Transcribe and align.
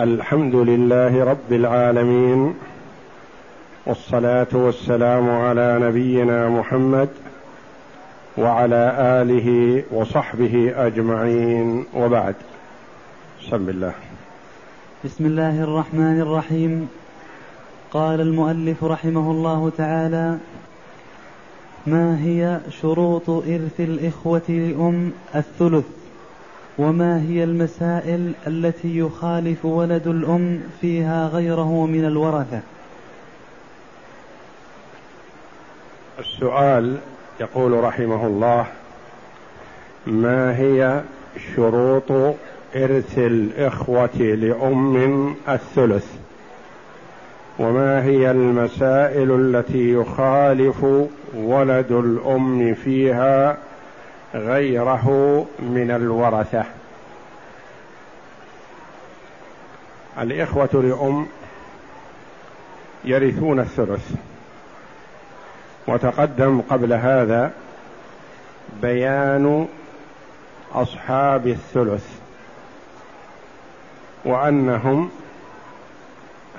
الحمد 0.00 0.54
لله 0.54 1.24
رب 1.24 1.52
العالمين 1.52 2.54
والصلاة 3.86 4.46
والسلام 4.52 5.30
على 5.30 5.78
نبينا 5.82 6.48
محمد 6.48 7.08
وعلى 8.38 8.96
آله 8.98 9.82
وصحبه 9.90 10.72
أجمعين. 10.76 11.84
وبعد 11.94 12.34
بسم 13.42 13.68
الله. 13.68 13.92
بسم 15.04 15.26
الله 15.26 15.62
الرحمن 15.62 16.20
الرحيم. 16.20 16.88
قال 17.92 18.20
المؤلف 18.20 18.84
رحمه 18.84 19.30
الله 19.30 19.72
تعالى 19.76 20.38
ما 21.86 22.18
هي 22.24 22.60
شروط 22.82 23.30
إرث 23.30 23.80
الإخوة 23.80 24.48
لام 24.48 25.12
الثلث؟ 25.34 26.01
وما 26.82 27.22
هي 27.22 27.44
المسائل 27.44 28.32
التي 28.46 28.98
يخالف 28.98 29.64
ولد 29.64 30.06
الأم 30.06 30.60
فيها 30.80 31.28
غيره 31.28 31.86
من 31.86 32.04
الورثة؟ 32.04 32.60
السؤال 36.18 36.96
يقول 37.40 37.84
رحمه 37.84 38.26
الله 38.26 38.66
ما 40.06 40.58
هي 40.58 41.02
شروط 41.56 42.12
إرث 42.76 43.18
الإخوة 43.18 44.16
لأم 44.16 45.34
الثلث؟ 45.48 46.06
وما 47.58 48.04
هي 48.04 48.30
المسائل 48.30 49.30
التي 49.30 49.92
يخالف 49.92 50.84
ولد 51.34 51.92
الأم 51.92 52.74
فيها 52.74 53.56
غيره 54.34 55.46
من 55.58 55.90
الورثة. 55.90 56.64
الإخوة 60.18 60.68
لأم 60.72 61.26
يرثون 63.04 63.60
الثلث 63.60 64.12
وتقدم 65.86 66.60
قبل 66.60 66.92
هذا 66.92 67.52
بيان 68.82 69.68
أصحاب 70.74 71.46
الثلث 71.46 72.06
وأنهم 74.24 75.10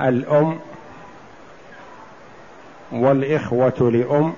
الأم 0.01 0.59
والإخوة 2.91 3.91
لأم 3.91 4.33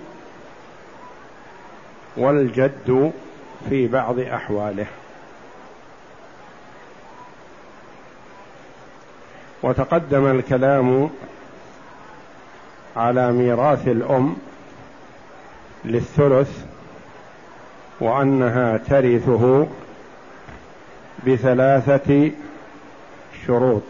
والجد 2.18 3.12
في 3.70 3.88
بعض 3.88 4.20
أحواله. 4.20 4.86
وتقدم 9.64 10.26
الكلام 10.32 11.10
على 12.98 13.32
ميراث 13.32 13.88
الأم 13.88 14.36
للثلث 15.86 16.66
وأنها 18.00 18.78
ترثه 18.78 19.68
بثلاثة 21.28 22.32
شروط. 23.48 23.82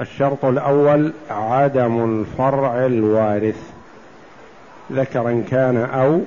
الشرط 0.00 0.44
الأول 0.44 1.12
عدم 1.30 2.04
الفرع 2.04 2.86
الوارث. 2.86 3.79
ذكرا 4.92 5.44
كان 5.50 5.76
أو 5.76 6.20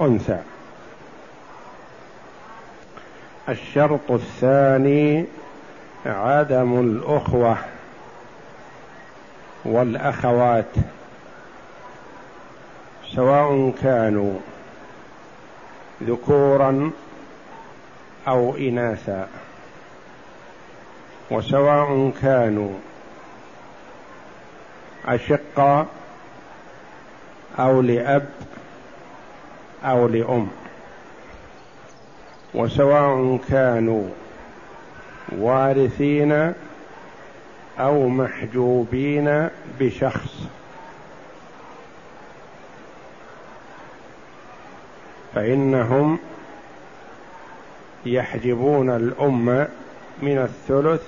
أنثى. 0.00 0.38
الشرط 3.48 4.10
الثاني 4.10 5.26
عدم 6.06 6.80
الأخوة 6.80 7.56
والأخوات 9.64 10.72
سواء 13.14 13.72
كانوا 13.82 14.38
ذكورا 16.02 16.90
أو 18.28 18.56
إناثا 18.56 19.28
وسواء 21.30 22.12
كانوا 22.22 22.70
اشقا 25.06 25.86
أو 27.58 27.80
لأب 27.80 28.28
أو 29.84 30.08
لأم. 30.08 30.48
وسواء 32.54 33.38
كانوا 33.48 34.08
وارثين 35.38 36.52
أو 37.78 38.08
محجوبين 38.08 39.48
بشخص. 39.80 40.42
فإنهم 45.34 46.18
يحجبون 48.06 48.90
الأم 48.90 49.68
من 50.22 50.38
الثلث 50.38 51.02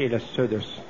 إلى 0.00 0.16
السدس. 0.16 0.80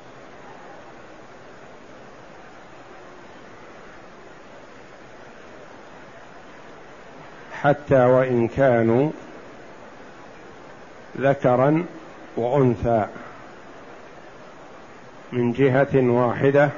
حتى 7.62 8.04
وإن 8.04 8.48
كانوا 8.48 9.10
ذكرا 11.20 11.84
وأنثى. 12.36 13.06
من 15.32 15.52
جهة 15.52 15.94
واحدة 15.94 16.70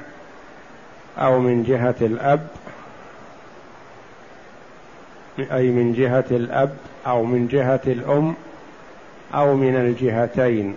أو 1.17 1.39
من 1.39 1.63
جهة 1.63 1.95
الأب 2.01 2.47
أي 5.39 5.69
من 5.69 5.93
جهة 5.93 6.25
الأب 6.31 6.77
أو 7.07 7.23
من 7.23 7.47
جهة 7.47 7.81
الأم 7.87 8.35
أو 9.33 9.55
من 9.55 9.75
الجهتين. 9.75 10.75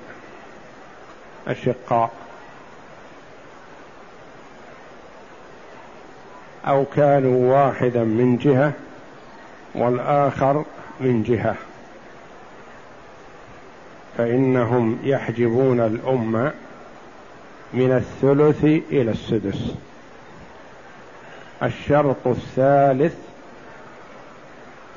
الشقاء 1.49 2.11
أو 6.67 6.85
كانوا 6.85 7.55
واحدا 7.55 8.05
من 8.05 8.37
جهة 8.37 8.73
والآخر 9.75 10.65
من 11.01 11.23
جهة. 11.23 11.55
فإنهم 14.19 14.99
يحجبون 15.05 15.81
الأمة 15.81 16.53
من 17.73 17.93
الثلث 17.93 18.65
إلى 18.65 19.11
السدس. 19.11 19.75
الشرط 21.63 22.27
الثالث 22.27 23.17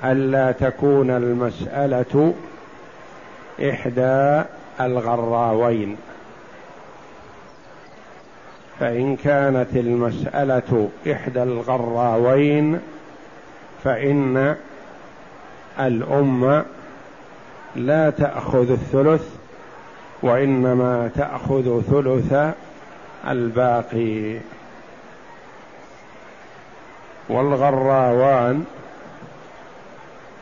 ألا 0.04 0.52
تكون 0.52 1.10
المسألة 1.10 2.34
إحدى 3.60 4.44
الغراوين. 4.82 5.98
فإن 8.80 9.16
كانت 9.16 9.76
المسألة 9.76 10.90
إحدى 11.12 11.44
الغراوين 11.44 12.80
فإن 13.84 14.56
الأم 15.80 16.64
لا 17.76 18.10
تأخذ 18.10 18.72
الثلث 18.72 19.36
وإنما 20.22 21.10
تأخذ 21.16 21.82
ثلث 21.82 22.54
الباقي. 23.28 24.40
والغراوان 27.30 28.66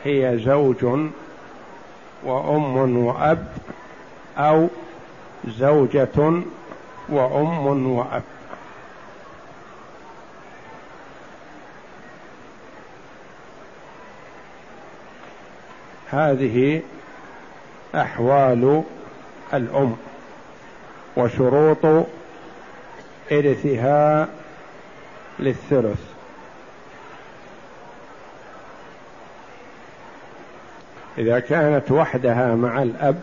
هي 0.04 0.38
زوج 0.38 0.84
وأم 2.24 2.96
وأب 2.96 3.46
أو 4.38 4.68
زوجة 5.48 6.42
وأم 7.08 7.86
وأب. 7.86 8.22
هذه 16.10 16.82
أحوال 17.94 18.82
الأم 19.54 19.96
وشروط 21.16 22.06
إرثها 23.32 24.28
للثلث. 25.38 26.00
إذا 31.18 31.40
كانت 31.40 31.90
وحدها 31.90 32.54
مع 32.54 32.82
الأب 32.82 33.20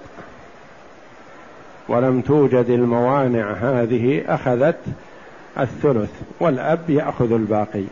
ولم 1.87 2.21
توجد 2.21 2.69
الموانع 2.69 3.51
هذه 3.51 4.23
أخذت 4.27 4.79
الثلث 5.59 6.11
والأب 6.39 6.89
يأخذ 6.89 7.31
الباقي. 7.31 7.83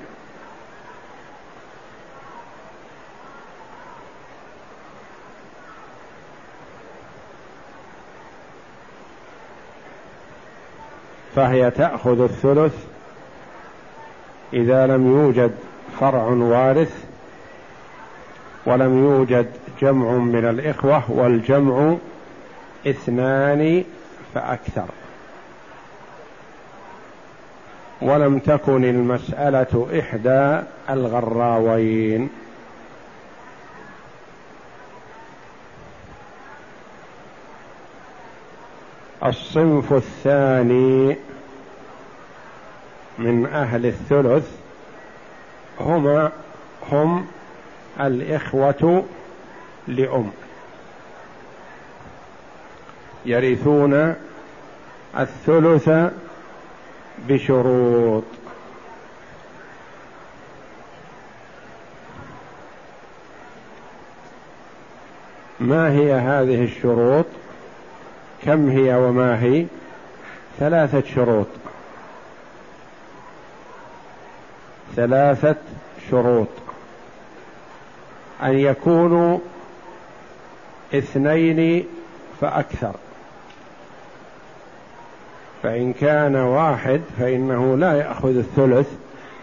فهي 11.36 11.72
تأخذ 11.72 12.22
الثلث 12.22 12.76
إذا 14.54 14.88
لم 14.88 15.08
يوجد 15.08 15.52
فرع 16.00 16.24
وارث 16.24 17.06
ولم 18.66 18.98
يوجد 19.04 19.48
جمع 19.82 20.12
من 20.12 20.46
الإخوة 20.46 21.12
والجمع 21.12 21.96
اثنان 22.88 23.84
فأكثر. 24.34 24.86
ولم 28.02 28.40
تكن 28.40 28.86
المسألة 28.86 29.88
إحدى 30.00 30.62
الغراوين. 30.90 32.30
الصنف 39.26 39.94
الثاني 39.94 41.18
من 43.18 43.46
أهل 43.46 43.86
الثلث 43.86 44.50
هما 45.80 46.32
هم 46.92 47.28
الإخوة 48.00 49.06
لأم. 49.88 50.32
يرثون 53.26 54.16
الثلث 55.20 55.90
بشروط. 57.28 58.24
ما 65.60 65.92
هي 65.92 66.14
هذه 66.14 66.64
الشروط؟ 66.64 67.26
كم 68.46 68.70
هي 68.70 68.96
وما 68.96 69.44
هي؟ 69.44 69.66
ثلاثة 70.60 71.04
شروط. 71.16 71.48
ثلاثة 74.96 75.56
شروط. 76.10 76.48
أن 78.44 78.60
يكونوا 78.60 79.40
اثنين 80.94 81.86
فأكثر. 82.42 82.96
فإن 85.64 85.94
كان 85.94 86.36
واحد 86.36 87.02
فإنه 87.20 87.78
لا 87.78 87.94
يأخذ 87.94 88.38
الثلث 88.38 88.88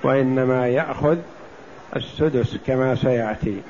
وإنما 0.03 0.69
يأخذ 0.69 1.19
السدس 1.97 2.57
كما 2.67 2.95
سيأتي. 2.95 3.63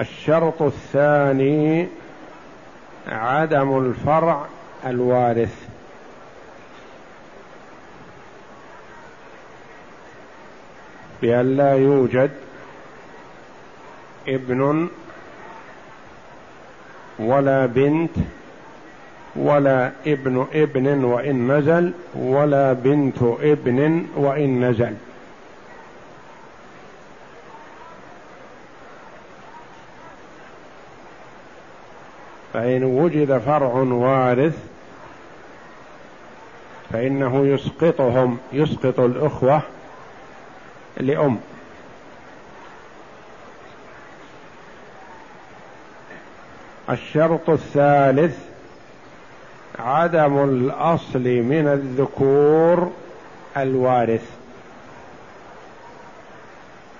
الشرط 0.00 0.62
الثاني 0.62 1.86
عدم 3.08 3.78
الفرع 3.78 4.46
الوارث. 4.86 5.68
بأن 11.22 11.56
لا 11.56 11.74
يوجد 11.74 12.30
ابن 14.28 14.88
ولا 17.18 17.66
بنت 17.66 18.16
ولا 19.36 19.92
ابن 20.06 20.46
ابن 20.54 21.04
وإن 21.04 21.52
نزل 21.52 21.92
ولا 22.14 22.72
بنت 22.72 23.22
ابن 23.22 24.06
وإن 24.16 24.64
نزل. 24.64 24.94
فإن 32.52 32.84
وجد 32.84 33.38
فرع 33.38 33.72
وارث 33.76 34.58
فإنه 36.92 37.46
يسقطهم 37.46 38.38
يسقط 38.52 39.00
الأخوة 39.00 39.62
لأم. 40.96 41.40
الشرط 46.90 47.50
الثالث 47.50 48.38
عدم 49.78 50.44
الأصل 50.44 51.24
من 51.24 51.68
الذكور 51.68 52.92
الوارث. 53.56 54.30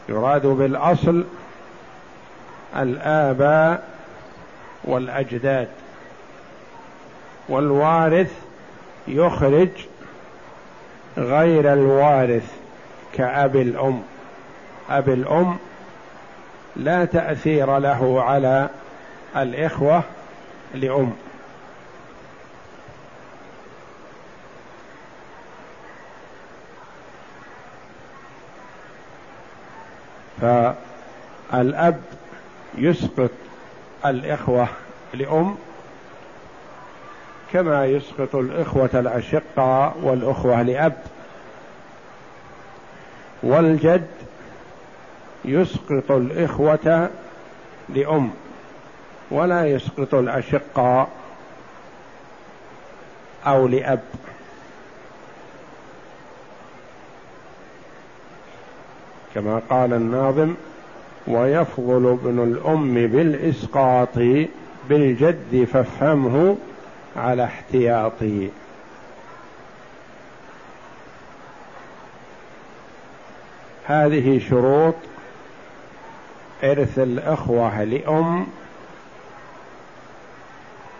يراد 0.08 0.46
بالأصل 0.46 1.24
الآباء 2.76 3.97
والأجداد. 4.84 5.68
والوارث 7.48 8.32
يخرج 9.08 9.68
غير 11.18 11.72
الوارث 11.72 12.52
كأب 13.14 13.56
الأم. 13.56 14.02
أب 14.90 15.08
الأم 15.08 15.58
لا 16.76 17.04
تأثير 17.04 17.78
له 17.78 18.22
على 18.22 18.68
الإخوة 19.36 20.02
لأم. 20.74 21.12
فالأب 30.40 32.00
يسقط 32.78 33.30
الإخوة 34.06 34.68
لأم 35.14 35.56
كما 37.52 37.86
يسقط 37.86 38.34
الإخوة 38.34 38.90
الأشقاء 38.94 39.96
والأخوة 40.02 40.62
لأب. 40.62 41.02
والجد 43.42 44.06
يسقط 45.44 46.10
الإخوة 46.10 47.10
لأم 47.88 48.30
ولا 49.30 49.66
يسقط 49.66 50.14
الأشقاء 50.14 51.08
أو 53.46 53.68
لأب. 53.68 54.00
كما 59.34 59.62
قال 59.70 59.92
الناظم 59.92 60.54
ويفضل 61.26 62.18
ابن 62.22 62.42
الأم 62.42 62.94
بالإسقاط 62.94 64.18
بالجد 64.88 65.68
فافهمه 65.72 66.56
على 67.16 67.44
احتياطي. 67.44 68.48
هذه 73.84 74.40
شروط 74.50 74.94
إرث 76.64 76.98
الأخوة 76.98 77.84
لأم 77.84 78.46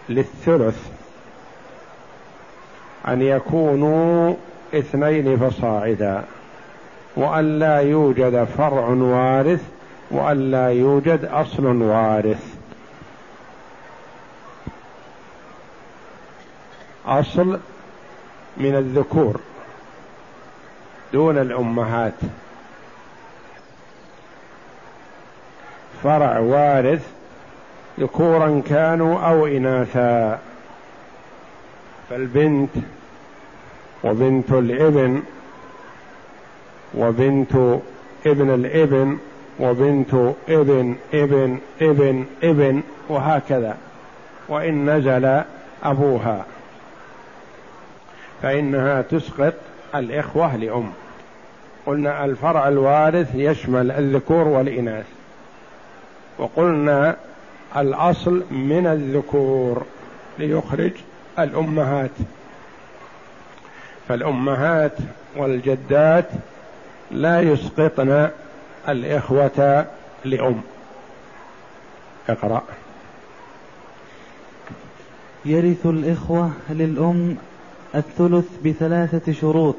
للثلث 0.08 0.88
أن 3.08 3.22
يكونوا 3.22 4.34
اثنين 4.74 5.36
فصاعدا 5.36 6.24
وأن 7.16 7.58
لا 7.58 7.78
يوجد 7.80 8.44
فرع 8.44 8.88
وارث 8.88 9.62
وأن 10.10 10.50
لا 10.50 10.68
يوجد 10.68 11.24
أصل 11.24 11.66
وارث. 11.82 12.54
أصل 17.06 17.60
من 18.56 18.74
الذكور 18.74 19.40
دون 21.12 21.38
الأمهات. 21.38 22.14
فرع 26.02 26.38
وارث 26.38 27.06
ذكورا 28.00 28.62
كانوا 28.68 29.20
أو 29.20 29.46
إناثا. 29.46 30.38
فالبنت 32.10 32.70
وبنت 34.04 34.50
الابن 34.50 35.22
وبنت 36.94 37.80
ابن 38.26 38.54
الابن 38.54 39.18
وبنت 39.60 40.14
ابن 40.48 40.96
ابن 41.14 41.58
ابن 41.82 42.24
ابن 42.42 42.82
وهكذا. 43.08 43.76
وإن 44.48 44.90
نزل 44.90 45.42
أبوها. 45.82 46.44
فإنها 48.42 49.02
تسقط 49.02 49.54
الإخوة 49.94 50.56
لأم. 50.56 50.90
قلنا 51.86 52.24
الفرع 52.24 52.68
الوارث 52.68 53.34
يشمل 53.34 53.90
الذكور 53.90 54.48
والإناث. 54.48 55.06
وقلنا 56.38 57.16
الأصل 57.76 58.42
من 58.50 58.86
الذكور 58.86 59.86
ليخرج 60.38 60.92
الأمهات. 61.38 62.10
فالأمهات 64.08 64.92
والجدات 65.36 66.28
لا 67.10 67.40
يسقطن 67.40 68.28
الإخوة 68.88 69.86
لأم. 70.24 70.60
اقرأ. 72.28 72.62
يرث 75.44 75.86
الإخوة 75.86 76.50
للأم 76.70 77.36
الثلث 77.94 78.46
بثلاثة 78.64 79.32
شروط. 79.32 79.76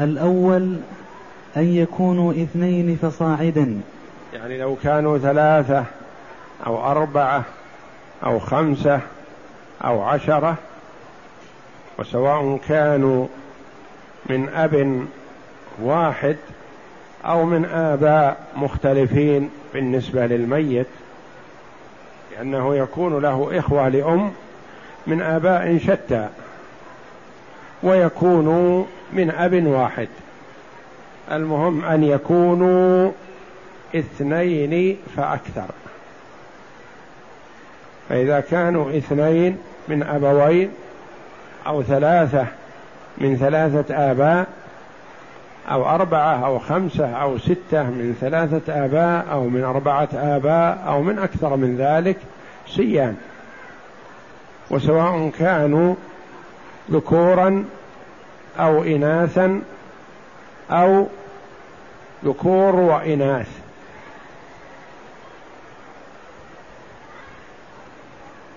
الأول 0.00 0.76
أن 1.56 1.64
يكونوا 1.64 2.32
اثنين 2.32 2.96
فصاعدا. 3.02 3.80
يعني 4.34 4.58
لو 4.58 4.76
كانوا 4.82 5.18
ثلاثة 5.18 5.84
أو 6.66 6.90
أربعة 6.90 7.44
أو 8.24 8.38
خمسة 8.38 9.00
أو 9.84 10.02
عشرة 10.02 10.56
وسواء 11.98 12.60
كانوا 12.68 13.26
من 14.26 14.48
أب 14.48 15.06
واحد 15.82 16.36
أو 17.28 17.44
من 17.44 17.64
آباء 17.64 18.36
مختلفين 18.56 19.50
بالنسبة 19.74 20.26
للميت 20.26 20.86
لأنه 22.36 22.76
يكون 22.76 23.22
له 23.22 23.58
إخوة 23.58 23.88
لأم 23.88 24.32
من 25.06 25.22
آباء 25.22 25.78
شتى 25.78 26.28
ويكون 27.82 28.78
من 29.12 29.30
أب 29.30 29.66
واحد. 29.66 30.08
المهم 31.32 31.84
أن 31.84 32.04
يكونوا 32.04 33.10
اثنين 33.96 34.96
فأكثر. 35.16 35.68
فإذا 38.08 38.40
كانوا 38.40 38.96
اثنين 38.96 39.58
من 39.88 40.02
أبوين 40.02 40.70
أو 41.66 41.82
ثلاثة 41.82 42.46
من 43.18 43.36
ثلاثة 43.36 44.10
آباء 44.10 44.46
أو 45.70 45.88
أربعة 45.88 46.46
أو 46.46 46.58
خمسة 46.58 47.12
أو 47.12 47.38
ستة 47.38 47.82
من 47.82 48.16
ثلاثة 48.20 48.84
آباء 48.84 49.32
أو 49.32 49.48
من 49.48 49.64
أربعة 49.64 50.08
آباء 50.14 50.84
أو 50.86 51.02
من 51.02 51.18
أكثر 51.18 51.56
من 51.56 51.76
ذلك 51.76 52.16
سيان 52.66 53.16
وسواء 54.70 55.30
كانوا 55.38 55.94
ذكورا 56.90 57.64
أو 58.58 58.82
إناثا 58.84 59.62
أو 60.70 61.06
ذكور 62.24 62.76
وإناث. 62.76 63.48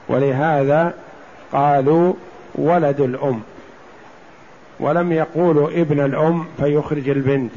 ولهذا 0.08 0.94
قالوا 1.51 2.13
ولد 2.56 3.00
الأم. 3.00 3.44
ولم 4.82 5.12
يقولوا 5.12 5.70
ابن 5.70 6.06
الأم 6.06 6.46
فيخرج 6.58 7.10
البنت. 7.10 7.52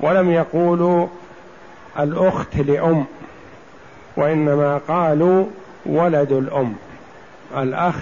ولم 0.00 0.30
يقولوا 0.30 1.06
الأخت 1.98 2.56
لأم 2.56 3.04
وإنما 4.16 4.78
قالوا 4.88 5.46
ولد 5.86 6.32
الأم. 6.32 6.74
الأخ 7.56 7.96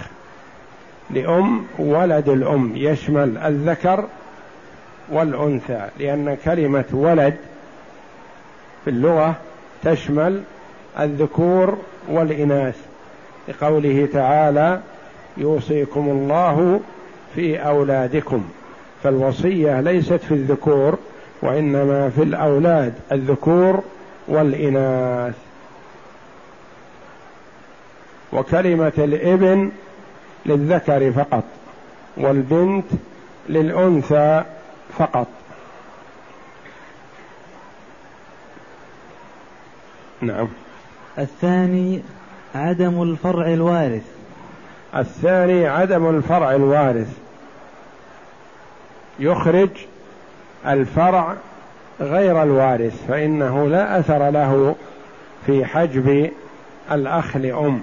لأم 1.09 1.65
ولد 1.79 2.29
الأم. 2.29 2.71
يشمل 2.75 3.37
الذكر 3.37 4.05
والأنثى 5.11 5.87
لأن 5.99 6.37
كلمة 6.45 6.85
ولد 6.93 7.35
في 8.83 8.89
اللغة 8.89 9.35
تشمل 9.83 10.41
الذكور 10.99 11.77
والإناث. 12.09 12.77
لقوله 13.47 14.07
تعالى 14.13 14.81
يوصيكم 15.37 16.09
الله 16.09 16.79
في 17.35 17.57
أولادكم 17.57 18.43
فالوصية 19.03 19.81
ليست 19.81 20.13
في 20.13 20.33
الذكور 20.33 20.97
وإنما 21.41 22.09
في 22.09 22.23
الأولاد 22.23 22.93
الذكور 23.11 23.83
والإناث. 24.27 25.35
وكلمة 28.33 28.93
الإبن 28.97 29.71
للذكر 30.45 31.11
فقط 31.11 31.43
والبنت 32.17 32.85
للأنثى 33.49 34.43
فقط. 34.97 35.27
نعم. 40.21 40.47
الثاني 41.17 42.01
عدم 42.55 43.01
الفرع 43.01 43.53
الوارث. 43.53 44.05
الثاني 44.95 45.67
عدم 45.67 46.09
الفرع 46.09 46.55
الوارث. 46.55 47.24
يخرج 49.19 49.69
الفرع 50.67 51.35
غير 51.99 52.43
الوارث 52.43 53.07
فإنه 53.07 53.67
لا 53.67 53.99
أثر 53.99 54.29
له 54.29 54.75
في 55.45 55.65
حجب 55.65 56.31
الأخ 56.91 57.37
لأم. 57.37 57.81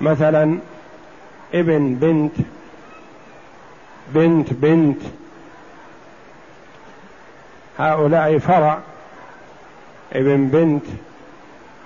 مثلا 0.00 0.58
ابن 1.54 1.94
بنت 1.94 2.32
بنت 4.14 4.52
بنت 4.52 5.00
هؤلاء 7.78 8.38
فرع 8.38 8.78
ابن 10.12 10.48
بنت 10.48 10.84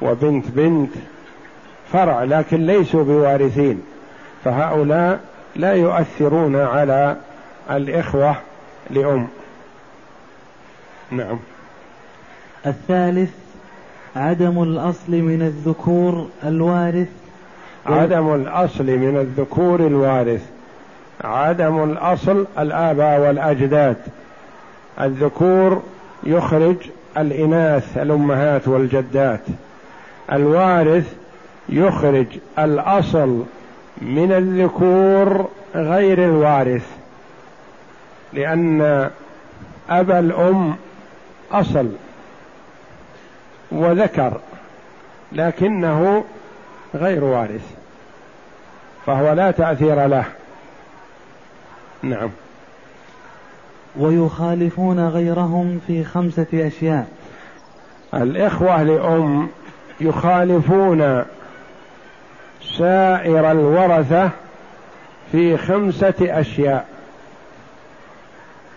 وبنت 0.02 0.44
بنت 0.48 0.90
فرع 1.92 2.24
لكن 2.24 2.66
ليسوا 2.66 3.04
بوارثين 3.04 3.82
فهؤلاء 4.44 5.20
لا 5.56 5.72
يؤثرون 5.72 6.56
على 6.56 7.16
الإخوة 7.70 8.36
لأم. 8.90 9.28
نعم. 11.10 11.38
الثالث 12.66 13.30
عدم 14.16 14.62
الأصل 14.62 15.12
من 15.12 15.42
الذكور 15.42 16.28
الوارث. 16.44 17.08
عدم 17.86 18.34
الأصل 18.34 18.84
من 18.84 19.16
الذكور 19.16 19.80
الوارث. 19.80 20.46
عدم 21.24 21.84
الأصل 21.84 22.46
الآباء 22.58 23.20
والأجداد. 23.20 23.96
الذكور 25.00 25.82
يخرج 26.24 26.76
الإناث 27.18 27.98
الأمهات 27.98 28.68
والجدات. 28.68 29.42
الوارث 30.32 31.14
يخرج 31.68 32.26
الأصل 32.58 33.44
من 34.02 34.32
الذكور 34.32 35.48
غير 35.74 36.24
الوارث. 36.24 36.97
لأن 38.32 39.10
أبا 39.90 40.18
الأم 40.18 40.76
أصل 41.52 41.88
وذكر 43.70 44.40
لكنه 45.32 46.24
غير 46.94 47.24
وارث 47.24 47.74
فهو 49.06 49.32
لا 49.32 49.50
تأثير 49.50 50.06
له. 50.06 50.24
نعم. 52.02 52.30
ويخالفون 53.96 55.08
غيرهم 55.08 55.80
في 55.86 56.04
خمسة 56.04 56.46
أشياء. 56.54 57.08
الإخوة 58.14 58.82
لأم 58.82 59.48
يخالفون 60.00 61.24
سائر 62.78 63.50
الورثة 63.50 64.30
في 65.32 65.56
خمسة 65.56 66.14
أشياء. 66.20 66.97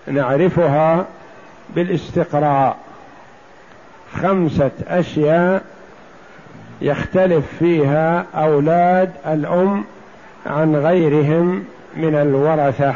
نعرفها 0.07 1.05
بالاستقراء. 1.75 2.77
خمسة 4.13 4.71
أشياء 4.87 5.63
يختلف 6.81 7.45
فيها 7.59 8.25
أولاد 8.35 9.11
الأم 9.27 9.83
عن 10.45 10.75
غيرهم 10.75 11.65
من 11.97 12.15
الورثة. 12.15 12.95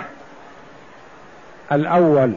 الأول. 1.72 2.34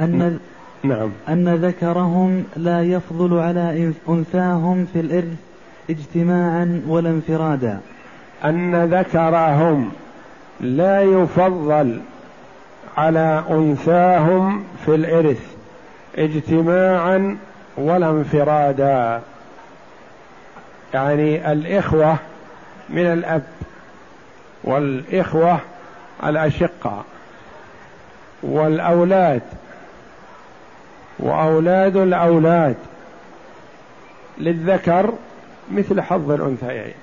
أن 0.00 0.38
نعم. 0.82 1.10
أن 1.28 1.54
ذكرهم 1.54 2.44
لا 2.56 2.82
يفضل 2.82 3.38
على 3.38 3.92
أنثاهم 4.08 4.86
في 4.92 5.00
الإرث 5.00 5.36
اجتماعا 5.90 6.82
ولا 6.88 7.10
انفرادا. 7.10 7.80
أن 8.44 8.84
ذكرهم 8.84 9.92
لا 10.60 11.02
يفضل 11.02 12.00
على 12.96 13.44
أنثاهم 13.50 14.64
في 14.84 14.94
الإرث 14.94 15.56
اجتماعا 16.18 17.38
ولا 17.76 18.10
انفرادا. 18.10 19.20
يعني 20.94 21.52
الإخوة 21.52 22.16
من 22.88 23.06
الأب 23.06 23.42
والإخوة 24.64 25.58
الأشقة 26.24 27.04
والأولاد 28.42 29.42
وأولاد 31.18 31.96
الأولاد 31.96 32.76
للذكر 34.38 35.12
مثل 35.72 36.00
حظ 36.00 36.30
الأنثيين. 36.30 36.94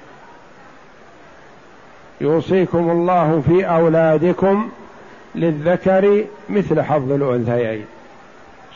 يوصيكم 2.22 2.90
الله 2.90 3.44
في 3.48 3.66
أولادكم 3.66 4.70
للذكر 5.38 6.24
مثل 6.50 6.82
حظ 6.82 7.12
الأنثيين 7.12 7.86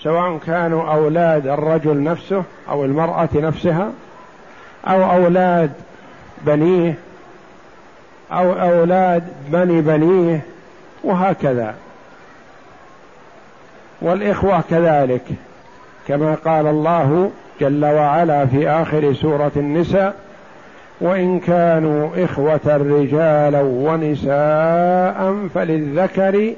سواء 0.03 0.37
كانوا 0.37 0.93
أولاد 0.93 1.47
الرجل 1.47 2.03
نفسه 2.03 2.43
أو 2.69 2.85
المرأة 2.85 3.29
نفسها 3.35 3.91
أو 4.87 5.11
أولاد 5.11 5.71
بنيه 6.41 6.93
أو 8.31 8.53
أولاد 8.53 9.23
بني 9.49 9.81
بنيه 9.81 10.41
وهكذا. 11.03 11.75
والإخوة 14.01 14.63
كذلك 14.69 15.23
كما 16.07 16.35
قال 16.45 16.67
الله 16.67 17.31
جل 17.61 17.85
وعلا 17.85 18.45
في 18.45 18.69
آخر 18.69 19.13
سورة 19.13 19.51
النساء 19.55 20.15
وإن 21.01 21.39
كانوا 21.39 22.25
إخوة 22.25 22.59
رجالا 22.65 23.61
ونساء 23.61 25.47
فللذكر 25.55 26.53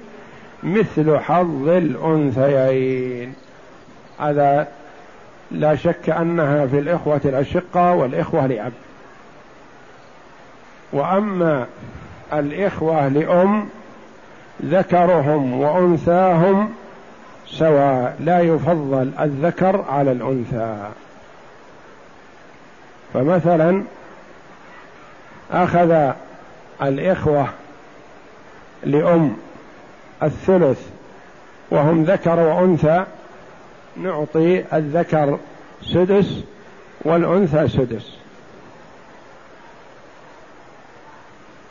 مثل 0.64 1.18
حظ 1.18 1.68
الأنثيين. 1.68 3.34
هذا 4.20 4.68
لا 5.52 5.76
شك 5.76 6.10
أنها 6.10 6.66
في 6.66 6.80
الإخوة 6.80 7.22
الأشقة 7.26 7.94
والإخوة 7.94 8.48
لأب. 8.48 8.74
وأما 10.94 11.66
الإخوة 12.34 13.08
لأم 13.08 13.70
ذكرهم 14.66 15.62
وأنثاهم 15.62 16.70
سواء 17.48 18.16
لا 18.20 18.40
يفضل 18.40 19.12
الذكر 19.20 19.86
على 19.90 20.12
الأنثى. 20.12 20.78
فمثلا 23.14 23.84
أخذ 25.54 26.12
الإخوة 26.82 27.48
لأم 28.84 29.38
الثلث 30.24 30.88
وهم 31.72 32.04
ذكر 32.04 32.40
وأنثى 32.40 33.06
نعطي 33.98 34.64
الذكر 34.74 35.40
سدس 35.82 36.40
والأنثى 37.02 37.68
سدس. 37.68 38.18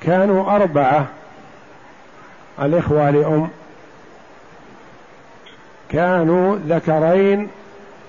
كانوا 0.00 0.56
أربعة 0.56 1.06
الإخوة 2.62 3.10
لأم. 3.10 3.48
كانوا 5.88 6.58
ذكرين 6.68 7.48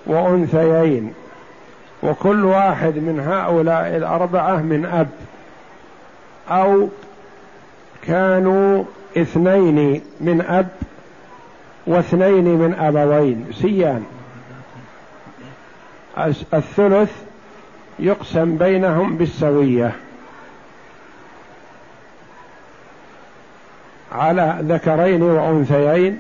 وأنثيين 0.06 1.14
وكل 2.04 2.46
واحد 2.46 2.96
من 2.96 3.20
هؤلاء 3.20 3.96
الأربعة 3.98 4.56
من 4.56 4.86
أب. 4.86 5.10
أو 6.50 6.88
كانوا 8.04 8.84
اثنين 9.18 10.02
من 10.22 10.42
أب 10.42 10.68
واثنين 11.88 12.44
من 12.44 12.74
أبوين 12.74 13.46
سيان. 13.62 14.04
الثلث 16.54 17.12
يقسم 18.00 18.58
بينهم 18.58 19.18
بالسوية. 19.18 19.92
على 24.12 24.58
ذكرين 24.62 25.24
وأنثيين 25.24 26.20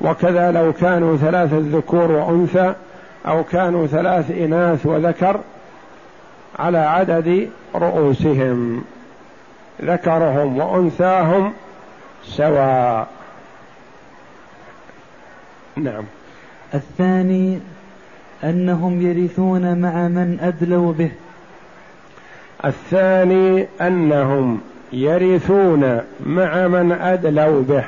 وكذا 0.00 0.52
لو 0.52 0.72
كانوا 0.72 1.16
ثلاثة 1.16 1.56
ذكور 1.58 2.10
وأنثى 2.12 2.74
أو 3.26 3.44
كانوا 3.44 3.86
ثلاث 3.86 4.30
إناث 4.30 4.86
وذكر 4.86 5.40
على 6.58 6.78
عدد 6.78 7.50
رؤوسهم. 7.74 8.84
ذكرهم 9.82 10.58
وأنثاهم 10.58 11.52
سواء. 12.24 13.08
نعم. 15.76 16.04
الثاني 16.74 17.58
أنهم 18.44 19.02
يرثون 19.02 19.78
مع 19.78 20.08
من 20.08 20.38
أدلوا 20.40 20.92
به. 20.92 21.10
الثاني 22.64 23.66
أنهم 23.80 24.60
يرثون 24.92 26.00
مع 26.26 26.68
من 26.68 26.92
أدلوا 26.92 27.62
به. 27.62 27.84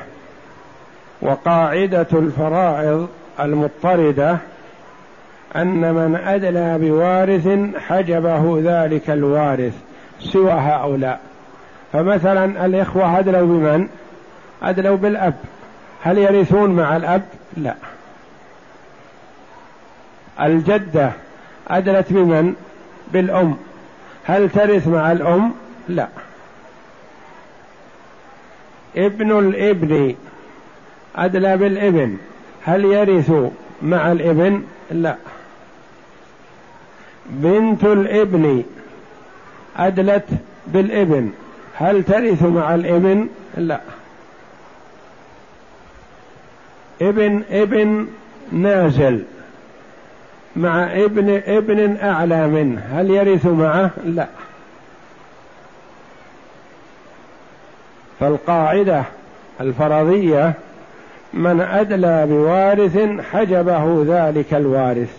وقاعدة 1.21 2.07
الفرائض 2.13 3.07
المضطردة 3.39 4.37
أن 5.55 5.93
من 5.93 6.15
أدلى 6.15 6.77
بوارث 6.77 7.47
حجبه 7.87 8.61
ذلك 8.63 9.09
الوارث 9.09 9.73
سوى 10.19 10.51
هؤلاء. 10.51 11.26
فمثلا 11.93 12.65
الإخوة 12.65 13.19
أدلوا 13.19 13.47
بمن؟ 13.47 13.87
أدلوا 14.63 14.97
بالأب 14.97 15.33
هل 16.03 16.17
يرثون 16.17 16.69
مع 16.69 16.95
الأب؟ 16.97 17.23
لا 17.57 17.75
الجدة 20.41 21.11
أدلت 21.67 22.13
بمن؟ 22.13 22.55
بالأم 23.13 23.57
هل 24.23 24.49
ترث 24.49 24.87
مع 24.87 25.11
الأم؟ 25.11 25.53
لا 25.89 26.07
ابن 28.95 29.39
الإبن 29.39 30.15
أدلى 31.15 31.57
بالإبن 31.57 32.17
هل 32.65 32.85
يرث 32.85 33.31
مع 33.81 34.11
الإبن؟ 34.11 34.63
لا 34.91 35.15
بنت 37.29 37.83
الإبن 37.83 38.63
أدلت 39.77 40.29
بالإبن 40.67 41.31
هل 41.79 42.03
ترث 42.03 42.43
مع 42.43 42.75
الإبن؟ 42.75 43.27
لا. 43.57 43.79
إبن 47.01 47.43
إبن 47.51 48.07
نازل. 48.51 49.23
مع 50.55 50.83
إبن 50.83 51.41
إبن 51.47 51.97
أعلى 51.97 52.47
منه. 52.47 52.81
هل 52.91 53.09
يرث 53.09 53.45
معه؟ 53.45 53.91
لا. 54.05 54.27
فالقاعدة 58.19 59.03
الفرضية 59.61 60.53
من 61.33 61.61
أدلى 61.61 62.25
بوارث 62.25 62.97
حجبه 63.31 64.05
ذلك 64.07 64.53
الوارث. 64.53 65.17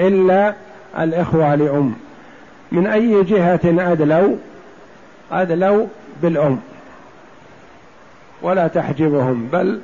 إلا 0.00 0.54
الإخوة 0.98 1.54
لأم. 1.54 2.07
من 2.72 2.86
أي 2.86 3.24
جهة 3.24 3.92
أدلوا؟ 3.92 4.36
أدلوا 5.32 5.86
بالأم. 6.22 6.60
ولا 8.42 8.68
تحجبهم 8.68 9.48
بل 9.52 9.80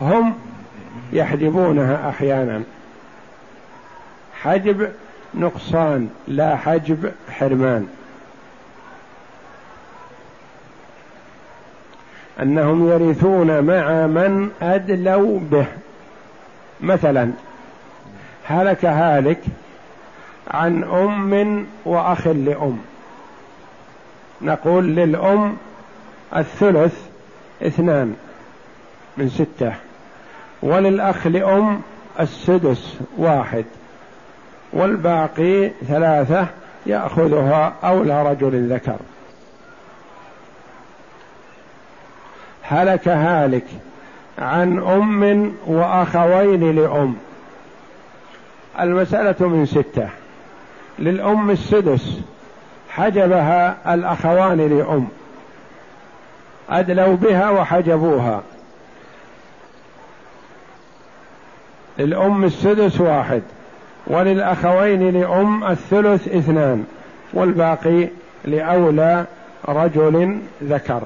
هم 0.00 0.34
يحجبونها 1.12 2.08
أحيانا. 2.08 2.62
حجب 4.42 4.92
نقصان 5.34 6.08
لا 6.28 6.56
حجب 6.56 7.12
حرمان. 7.30 7.88
أنهم 12.42 12.88
يرثون 12.88 13.60
مع 13.60 14.06
من 14.06 14.50
أدلوا 14.62 15.40
به. 15.40 15.66
مثلا 16.80 17.30
هلك 18.44 18.84
هالك 18.84 19.40
عن 20.50 20.84
أم 20.84 21.66
وأخ 21.84 22.26
لأم. 22.26 22.78
نقول 24.40 24.84
للأم 24.84 25.56
الثلث 26.36 26.94
اثنان 27.62 28.16
من 29.16 29.28
ستة 29.28 29.72
وللأخ 30.62 31.26
لأم 31.26 31.80
السدس 32.20 32.96
واحد 33.16 33.64
والباقي 34.72 35.70
ثلاثة 35.88 36.46
يأخذها 36.86 37.74
اولى 37.84 38.22
رجل 38.22 38.72
ذكر. 38.72 38.96
هلك 42.62 43.08
هالك 43.08 43.66
عن 44.38 44.78
أم 44.78 45.52
وأخوين 45.66 46.76
لأم. 46.76 47.16
المسألة 48.80 49.48
من 49.48 49.66
ستة. 49.66 50.08
للأم 50.98 51.50
السدس 51.50 52.20
حجبها 52.90 53.94
الأخوان 53.94 54.78
لأم. 54.78 55.08
أدلوا 56.70 57.16
بها 57.16 57.50
وحجبوها. 57.50 58.42
للأم 61.98 62.44
السدس 62.44 63.00
واحد 63.00 63.42
وللأخوين 64.06 65.20
لأم 65.20 65.64
الثلث 65.64 66.28
اثنان 66.28 66.84
والباقي 67.32 68.08
لأولى 68.44 69.24
رجل 69.68 70.40
ذكر. 70.62 71.02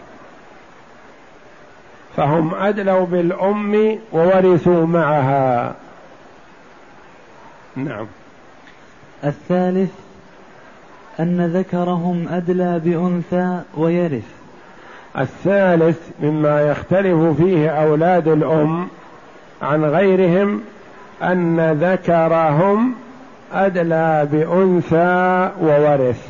فهم 2.16 2.54
أدلوا 2.54 3.06
بالأم 3.06 3.98
وورثوا 4.12 4.86
معها. 4.86 5.74
نعم. 7.76 8.06
الثالث 9.24 9.90
أن 11.20 11.46
ذكرهم 11.56 12.28
أدلى 12.30 12.78
بأنثى 12.84 13.60
ويرث. 13.76 14.28
الثالث 15.18 15.98
مما 16.22 16.62
يختلف 16.62 17.36
فيه 17.42 17.70
أولاد 17.70 18.28
الأم 18.28 18.88
عن 19.62 19.84
غيرهم 19.84 20.60
أن 21.22 21.72
ذكرهم 21.72 22.94
أدلى 23.52 24.28
بأنثى 24.32 25.50
وورث. 25.60 26.28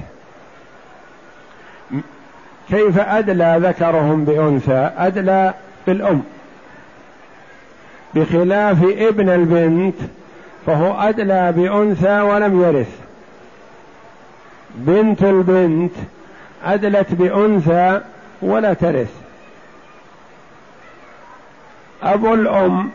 كيف 2.68 2.98
أدلى 2.98 3.60
ذكرهم 3.62 4.24
بأنثى؟ 4.24 4.90
أدلى 4.98 5.54
بالأم. 5.86 6.22
بخلاف 8.14 8.84
ابن 8.84 9.28
البنت 9.28 9.94
فهو 10.66 11.00
أدلى 11.00 11.52
بأنثى 11.52 12.20
ولم 12.20 12.62
يرث. 12.62 12.98
بنت 14.74 15.22
البنت 15.22 15.92
أدلت 16.64 17.12
بأنثى 17.12 18.00
ولا 18.42 18.74
ترث. 18.74 19.10
أبو 22.02 22.34
الأم 22.34 22.90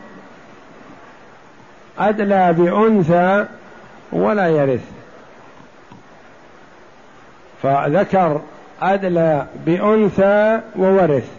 أدلى 1.98 2.52
بأنثى 2.52 3.46
ولا 4.12 4.48
يرث. 4.48 4.84
فذكر 7.62 8.40
أدلى 8.82 9.46
بأنثى 9.66 10.60
وورث. 10.76 11.30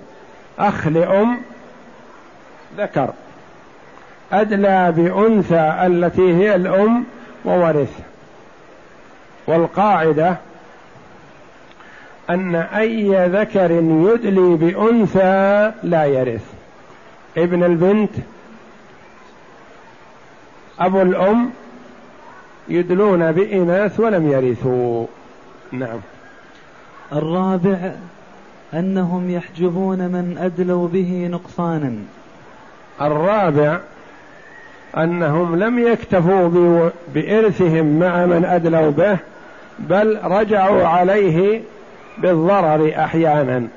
أخ 0.60 0.88
لأم 0.88 1.38
ذكر. 2.78 3.14
أدلى 4.32 4.92
بأنثى 4.92 5.76
التي 5.86 6.34
هي 6.34 6.56
الأم 6.56 7.04
وورث. 7.46 8.00
والقاعدة 9.48 10.36
أن 12.30 12.56
أي 12.56 13.28
ذكر 13.28 13.72
يدلي 13.72 14.56
بأنثى 14.56 15.72
لا 15.84 16.06
يرث. 16.06 16.46
ابن 17.38 17.64
البنت 17.64 18.12
أبو 20.80 21.02
الأم 21.02 21.50
يدلون 22.70 23.32
بإناث 23.32 24.00
ولم 24.00 24.32
يرثوا. 24.32 25.06
نعم. 25.72 26.00
الرابع 27.14 27.92
أنهم 28.74 29.30
يحجبون 29.30 29.98
من 29.98 30.38
أدلوا 30.42 30.88
به 30.88 31.30
نقصانا. 31.32 31.94
الرابع 33.02 33.80
أنهم 34.98 35.56
لم 35.56 35.80
يكتفوا 35.80 36.90
بإرثهم 37.14 38.00
مع 38.00 38.26
من 38.26 38.46
أدلوا 38.46 38.92
به 38.92 39.18
بل 39.80 40.20
رجعوا 40.24 40.88
عليه 40.88 41.62
بالضرر 42.18 42.94
أحيانا. 42.98 43.68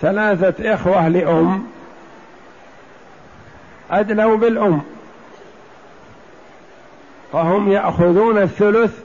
ثلاثة 0.00 0.74
إخوة 0.74 1.08
لأم 1.08 1.66
أدلوا 3.90 4.36
بالأم 4.36 4.80
فهم 7.32 7.72
يأخذون 7.72 8.38
الثلث 8.38 8.98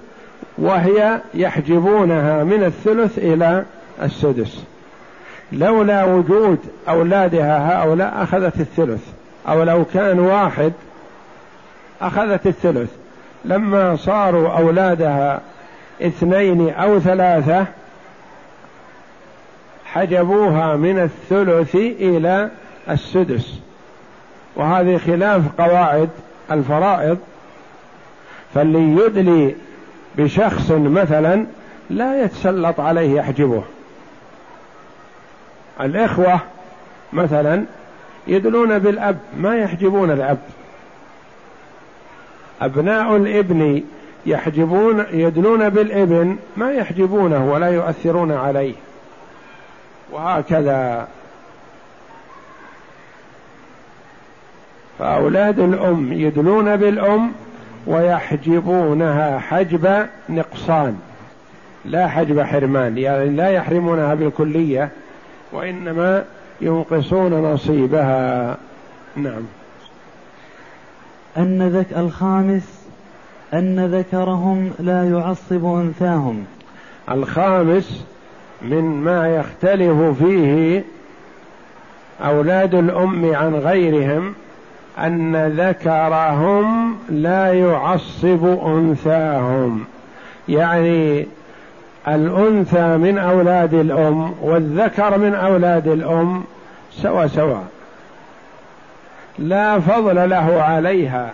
وهي 0.58 1.22
يحجبونها 1.34 2.44
من 2.44 2.64
الثلث 2.64 3.18
إلى 3.18 3.66
السدس. 4.04 4.64
لولا 5.52 6.04
وجود 6.04 6.60
أولادها 6.90 7.84
هؤلاء 7.84 8.24
أخذت 8.24 8.60
الثلث. 8.60 9.19
أو 9.50 9.64
لو 9.64 9.86
كان 9.94 10.20
واحد 10.20 10.74
أخذت 12.02 12.48
الثلث 12.48 12.90
لما 13.46 13.96
صاروا 13.96 14.58
أولادها 14.58 15.42
اثنين 16.02 16.74
أو 16.74 17.00
ثلاثة 17.00 17.66
حجبوها 19.86 20.76
من 20.76 21.00
الثلث 21.00 21.76
إلى 21.76 22.50
السدس. 22.90 23.60
وهذه 24.56 24.98
خلاف 24.98 25.42
قواعد 25.58 26.10
الفرائض. 26.52 27.18
فاللي 28.54 29.06
يدلي 29.06 29.56
بشخص 30.18 30.72
مثلا 30.72 31.46
لا 31.90 32.24
يتسلط 32.24 32.80
عليه 32.80 33.16
يحجبه. 33.16 33.64
الإخوة 35.82 36.40
مثلا 37.14 37.64
يدلون 38.30 38.80
بالأب 38.80 39.18
ما 39.38 39.56
يحجبون 39.58 40.12
الأب. 40.12 40.38
أبناء 42.62 43.16
الإبن 43.16 43.84
يحجبون 44.26 45.06
يدلون 45.12 45.70
بالإبن 45.70 46.38
ما 46.58 46.72
يحجبونه 46.72 47.52
ولا 47.52 47.68
يؤثرون 47.68 48.32
عليه. 48.32 48.74
وهكذا. 50.12 51.08
فأولاد 55.00 55.60
الأم 55.60 56.14
يدلون 56.14 56.76
بالأم 56.76 57.32
ويحجبونها 57.88 59.40
حجب 59.40 60.08
نقصان. 60.30 61.00
لا 61.86 62.08
حجب 62.08 62.42
حرمان 62.42 62.98
يعني 62.98 63.30
لا 63.30 63.50
يحرمونها 63.50 64.14
بالكلية 64.14 64.90
وإنما 65.52 66.26
ينقصون 66.62 67.34
نصيبها. 67.34 68.58
نعم. 69.16 69.42
أن 71.38 71.70
ذك 71.70 71.98
الخامس 71.98 72.86
أن 73.54 73.86
ذكرهم 73.86 74.72
لا 74.80 75.10
يعصب 75.10 75.66
أنثاهم. 75.66 76.46
الخامس 77.12 78.06
من 78.62 78.84
ما 78.84 79.36
يختلف 79.36 80.24
فيه 80.24 80.84
أولاد 82.22 82.76
الأم 82.76 83.36
عن 83.36 83.56
غيرهم 83.56 84.34
أن 84.98 85.36
ذكرهم 85.36 86.98
لا 87.10 87.54
يعصب 87.54 88.46
أنثاهم. 88.66 89.86
يعني 90.50 91.28
الأنثى 92.16 92.98
من 92.98 93.18
أولاد 93.18 93.74
الأم 93.74 94.34
والذكر 94.42 95.18
من 95.18 95.36
أولاد 95.36 95.88
الأم 95.88 96.44
سوا 96.92 97.28
سوا 97.28 97.62
لا 99.40 99.80
فضل 99.80 100.30
له 100.30 100.62
عليها. 100.62 101.32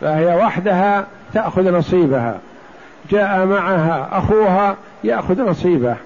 فهي 0.00 0.36
وحدها 0.36 1.06
تأخذ 1.34 1.72
نصيبها. 1.72 2.38
جاء 3.10 3.46
معها 3.46 4.08
أخوها 4.12 4.76
يأخذ 5.04 5.50
نصيبه. 5.50 5.96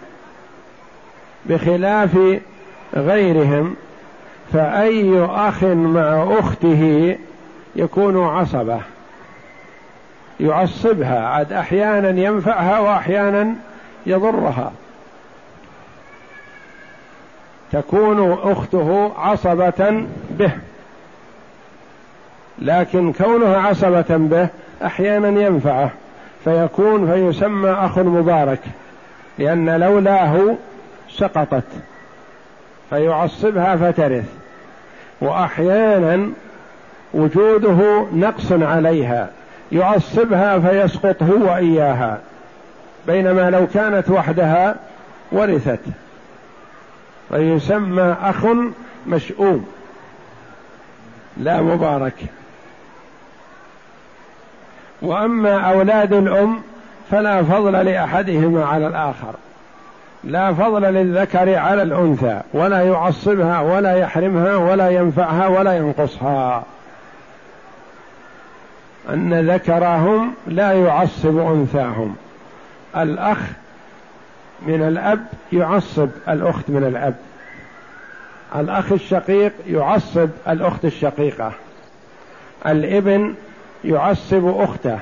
بخلاف 1.46 2.18
غيرهم 2.96 3.76
فأي 4.52 5.24
أخ 5.24 5.64
مع 5.64 6.38
أخته 6.38 7.16
يكون 7.76 8.24
عصبة. 8.26 8.80
يعصبها 10.40 11.26
عاد 11.26 11.52
أحيانا 11.52 12.08
ينفعها 12.08 12.80
وأحيانا 12.80 13.54
يضرها. 14.06 14.72
تكون 17.72 18.32
أخته 18.32 19.12
عصبة 19.18 20.06
به. 20.30 20.50
لكن 22.58 23.12
كونها 23.12 23.56
عصبة 23.56 24.04
به 24.08 24.48
أحيانا 24.84 25.40
ينفعه 25.40 25.90
فيكون 26.44 27.12
فيسمى 27.12 27.70
أخ 27.70 27.98
مبارك 27.98 28.60
لأن 29.38 29.80
لولاه 29.80 30.56
سقطت 31.10 31.64
فيعصبها 32.90 33.76
فترث. 33.76 34.24
وأحيانا 35.20 36.30
وجوده 37.14 38.06
نقص 38.12 38.52
عليها. 38.52 39.30
يعصبها 39.74 40.58
فيسقط 40.58 41.22
هو 41.22 41.46
واياها 41.46 42.18
بينما 43.06 43.50
لو 43.50 43.66
كانت 43.66 44.10
وحدها 44.10 44.76
ورثت. 45.32 45.80
فيسمى 47.28 48.16
أخ 48.22 48.46
مشؤوم 49.06 49.66
لا 51.36 51.62
مبارك. 51.62 52.14
وأما 55.02 55.60
أولاد 55.60 56.12
الأم 56.12 56.62
فلا 57.10 57.42
فضل 57.42 57.72
لأحدهما 57.72 58.64
على 58.64 58.86
الآخر 58.86 59.34
لا 60.24 60.52
فضل 60.52 60.82
للذكر 60.82 61.54
على 61.58 61.82
الأنثى 61.82 62.40
ولا 62.52 62.80
يعصبها 62.80 63.60
ولا 63.60 63.96
يحرمها 63.96 64.56
ولا 64.56 64.90
ينفعها 64.90 65.48
ولا 65.48 65.76
ينقصها. 65.76 66.62
أن 69.10 69.50
ذكرهم 69.50 70.34
لا 70.46 70.72
يعصب 70.72 71.38
أنثاهم. 71.38 72.16
الأخ 72.96 73.38
من 74.66 74.82
الأب 74.82 75.26
يعصب 75.52 76.08
الأخت 76.28 76.70
من 76.70 76.84
الأب. 76.84 77.14
الأخ 78.56 78.92
الشقيق 78.92 79.52
يعصب 79.66 80.28
الأخت 80.48 80.84
الشقيقة. 80.84 81.52
الإبن 82.66 83.34
يعصب 83.84 84.60
أخته. 84.60 84.98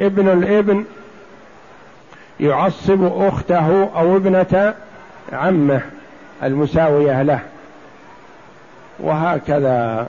ابن 0.00 0.28
الإبن 0.28 0.84
يعصب 2.40 3.04
أخته 3.22 3.90
أو 3.96 4.16
ابنة 4.16 4.74
عمه 5.32 5.80
المساوية 6.42 7.22
له. 7.22 7.40
وهكذا 8.98 10.06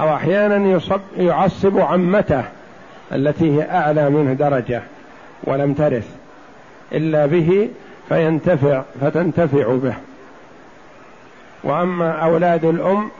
أو 0.00 0.14
أحيانا 0.14 0.70
يصب 0.70 1.00
يعصب 1.16 1.78
عمته 1.78 2.44
التي 3.12 3.56
هي 3.56 3.70
أعلى 3.70 4.10
منه 4.10 4.32
درجة 4.32 4.82
ولم 5.44 5.74
ترث. 5.74 6.08
إلا 6.92 7.26
به 7.26 7.68
فينتفع 8.08 8.82
فتنتفع 9.00 9.74
به. 9.76 9.94
وأما 11.64 12.10
أولاد 12.10 12.64
الأم 12.64 13.10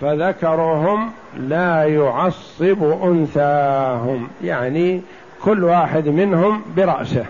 فذكرهم 0.00 1.10
لا 1.36 1.84
يعصب 1.84 3.02
أنثاهم 3.02 4.28
يعني 4.44 5.02
كل 5.44 5.64
واحد 5.64 6.08
منهم 6.08 6.62
برأسه. 6.76 7.24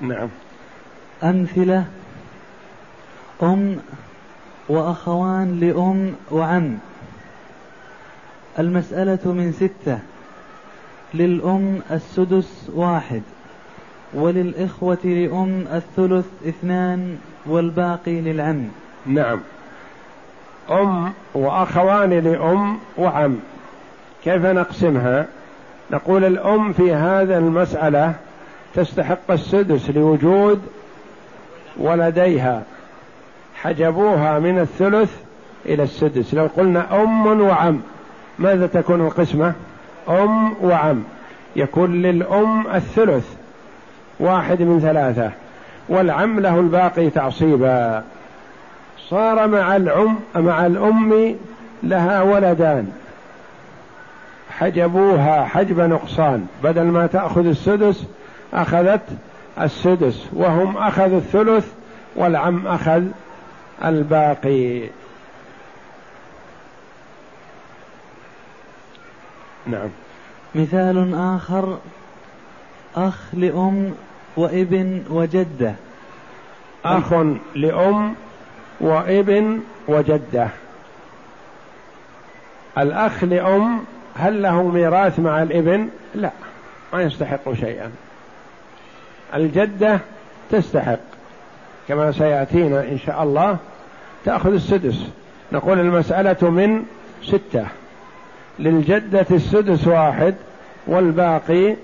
نعم. 0.00 0.28
أمثلة 1.22 1.84
أم 3.42 3.76
وأخوان 4.68 5.60
لأم 5.60 6.14
وعم. 6.30 6.78
المسألة 8.58 9.32
من 9.32 9.52
ستة. 9.52 9.98
للأم 11.14 11.80
السدس 11.90 12.70
واحد 12.74 13.22
وللإخوة 14.14 14.98
لأم 15.04 15.64
الثلث 15.72 16.26
اثنان 16.48 17.18
والباقي 17.46 18.20
للعم. 18.20 18.68
نعم. 19.06 19.40
أم 20.70 21.12
وأخوان 21.34 22.10
لأم 22.10 22.78
وعم. 22.98 23.36
كيف 24.24 24.46
نقسمها؟ 24.46 25.26
نقول 25.90 26.24
الأم 26.24 26.72
في 26.72 26.94
هذا 26.94 27.38
المسألة 27.38 28.14
تستحق 28.74 29.30
السدس 29.30 29.90
لوجود 29.90 30.62
ولديها. 31.76 32.62
حجبوها 33.54 34.38
من 34.38 34.58
الثلث 34.58 35.10
إلى 35.66 35.82
السدس. 35.82 36.34
لو 36.34 36.48
قلنا 36.56 37.02
أم 37.02 37.40
وعم 37.40 37.80
ماذا 38.42 38.66
تكون 38.66 39.00
القسمة؟ 39.00 39.52
أم 40.08 40.54
وعم. 40.62 41.02
يكون 41.56 42.02
للأم 42.02 42.66
الثلث 42.74 43.26
واحد 44.20 44.62
من 44.62 44.80
ثلاثة. 44.80 45.30
والعم 45.88 46.40
له 46.40 46.60
الباقي 46.60 47.10
تعصيبا. 47.10 48.04
صار 49.08 49.48
مع 49.48 49.76
العم 49.76 50.16
مع 50.36 50.66
الأم 50.66 51.34
لها 51.82 52.22
ولدان. 52.22 52.92
حجبوها 54.50 55.44
حجب 55.44 55.80
نقصان. 55.80 56.46
بدل 56.64 56.84
ما 56.84 57.06
تأخذ 57.06 57.46
السدس 57.46 58.04
أخذت 58.54 59.02
السدس. 59.60 60.26
وهم 60.32 60.76
أخذوا 60.76 61.18
الثلث 61.18 61.72
والعم 62.16 62.66
أخذ 62.66 63.02
الباقي. 63.84 64.82
نعم. 69.66 69.88
مثال 70.54 71.14
آخر 71.14 71.78
أخ 72.96 73.18
لأم 73.32 73.94
وابن 74.36 75.04
وجدة. 75.10 75.74
أخ 76.84 77.12
لأم 77.54 78.14
وابن 78.80 79.60
وجدة. 79.88 80.48
الأخ 82.78 83.24
لأم 83.24 83.84
هل 84.16 84.42
له 84.42 84.62
ميراث 84.62 85.18
مع 85.18 85.42
الابن؟ 85.42 85.88
لا 86.14 86.30
ما 86.92 87.02
يستحق 87.02 87.52
شيئا. 87.52 87.90
الجدة 89.34 89.98
تستحق 90.50 90.98
كما 91.88 92.12
سيأتينا 92.12 92.80
إن 92.80 92.98
شاء 92.98 93.22
الله 93.22 93.56
تأخذ 94.24 94.52
السدس. 94.52 95.06
نقول 95.52 95.80
المسألة 95.80 96.50
من 96.50 96.84
ستة. 97.22 97.66
للجدة 98.58 99.26
السدس 99.30 99.86
واحد 99.86 100.34
والباقي 100.86 101.76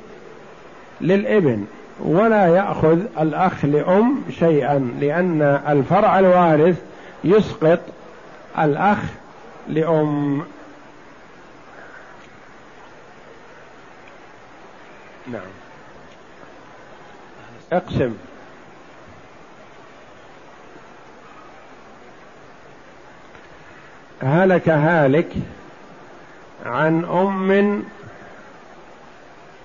للإبن 1.00 1.66
ولا 1.98 2.46
يأخذ 2.46 2.98
الأخ 3.20 3.64
لأم 3.64 4.22
شيئا 4.38 4.78
لأن 5.00 5.42
الفرع 5.68 6.18
الوارث 6.18 6.83
يسقط 7.24 7.81
الأخ 8.59 8.98
لأم. 9.68 10.44
نعم. 15.33 15.40
اقسم. 17.72 18.14
هلك 24.22 24.68
هالك 24.68 25.33
عن 26.66 27.05
أم 27.05 27.83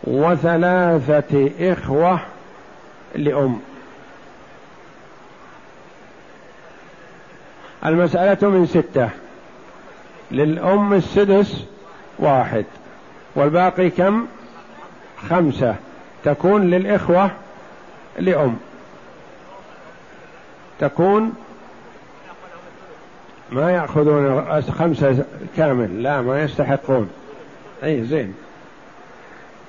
وثلاثة 0.04 1.52
إخوة 1.60 2.20
لأم. 3.16 3.60
المسألة 7.86 8.50
من 8.50 8.66
ستة. 8.66 9.10
للأم 10.32 10.94
السدس 10.94 11.66
واحد 12.20 12.66
والباقي 13.36 13.90
كم؟ 13.90 14.26
خمسة. 15.30 15.76
تكون 16.24 16.70
للإخوة 16.70 17.32
لأم. 18.20 18.58
تكون 20.80 21.34
ما 23.54 23.72
يأخذون 23.72 24.62
خمسة 24.62 25.26
كامل. 25.58 26.04
لا 26.04 26.22
ما 26.22 26.44
يستحقون. 26.44 27.10
أي 27.84 28.04
زين. 28.04 28.34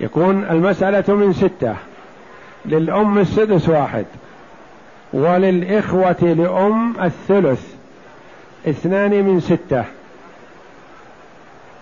يكون 0.01 0.45
المسألة 0.51 1.15
من 1.15 1.33
ستة. 1.33 1.75
للأم 2.65 3.19
السدس 3.19 3.69
واحد. 3.69 4.05
وللإخوة 5.13 6.23
لأم 6.23 6.95
الثلث. 7.03 7.75
اثنان 8.69 9.11
من 9.11 9.41
ستة. 9.41 9.85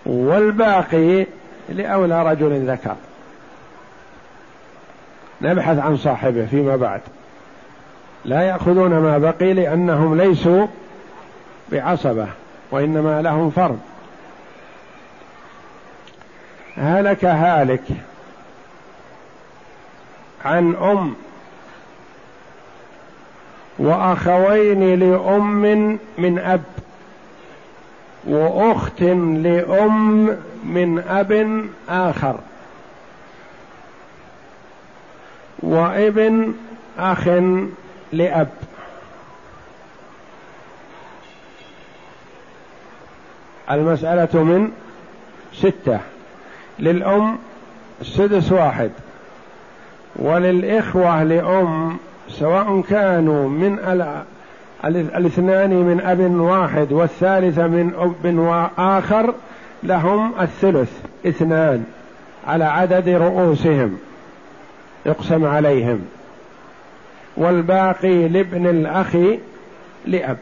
والباقي 0.05 1.25
لأولى 1.69 2.31
رجل 2.31 2.71
ذكر. 2.71 2.95
نبحث 5.41 5.79
عن 5.79 5.97
صاحبه 5.97 6.45
فيما 6.45 6.75
بعد. 6.75 7.01
لا 8.25 8.41
يأخذون 8.41 8.99
ما 8.99 9.17
بقي 9.17 9.53
لأنهم 9.53 10.17
ليسوا 10.17 10.67
بعصبة 11.73 12.27
وإنما 12.71 13.21
لهم 13.21 13.49
فرض. 13.49 13.79
هلك 16.77 17.25
هالك 17.25 17.83
عن 20.45 20.75
أم 20.75 21.15
وأخوين 23.79 24.99
لأم 24.99 25.99
من 26.17 26.39
أب 26.39 26.63
وأخت 28.23 29.01
لأم 29.01 30.25
من 30.63 30.99
أب 30.99 31.65
آخر 31.89 32.39
وابن 35.59 36.53
أخ 36.99 37.27
لأب. 38.13 38.49
المسألة 43.71 44.43
من 44.43 44.71
ستة. 45.53 45.99
للأم 46.79 47.37
السدس 48.01 48.51
واحد. 48.51 48.91
وللإخوة 50.15 51.23
لأم 51.23 51.97
سواء 52.29 52.81
كانوا 52.81 53.49
من 53.49 53.79
الاثنان 54.85 55.69
من 55.69 56.01
أب 56.01 56.19
واحد 56.39 56.91
والثالث 56.91 57.59
من 57.59 57.93
أب 57.97 58.69
آخر 58.77 59.33
لهم 59.83 60.33
الثلث 60.41 60.91
اثنان 61.27 61.83
على 62.47 62.63
عدد 62.63 63.09
رؤوسهم 63.09 63.97
يقسم 65.05 65.45
عليهم. 65.45 66.05
والباقي 67.37 68.27
لابن 68.27 68.67
الأخ 68.67 69.15
لأب. 70.05 70.37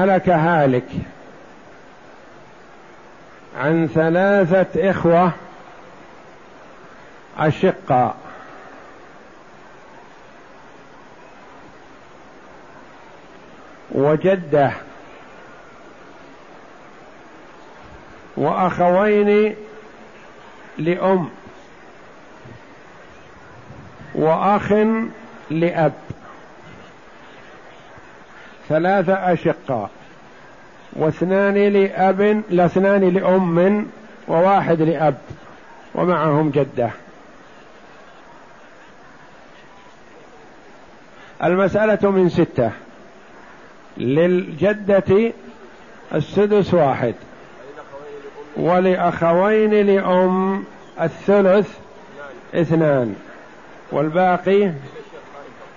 هلك 0.00 0.28
هالك 0.28 0.88
عن 3.56 3.88
ثلاثة 3.94 4.90
إخوة 4.90 5.32
أشقاء. 7.38 8.16
وجدة. 13.90 14.72
وأخوين 18.36 19.56
لأم. 20.78 21.30
وأخ 24.14 24.72
لأب. 25.50 25.92
ثلاثة 28.70 29.32
أشقاء 29.32 29.90
واثنان 30.92 31.54
لأب 31.54 32.42
لاثنان 32.50 33.08
لأم 33.08 33.86
وواحد 34.28 34.82
لأب 34.82 35.18
ومعهم 35.94 36.50
جدة. 36.50 36.90
المسألة 41.44 42.10
من 42.10 42.28
ستة. 42.28 42.70
للجدة 43.96 45.32
السدس 46.14 46.74
واحد. 46.74 47.14
ولأخوين 48.56 49.74
لأم 49.86 50.64
الثلث 51.00 51.78
اثنان. 52.54 53.16
والباقي 53.92 54.70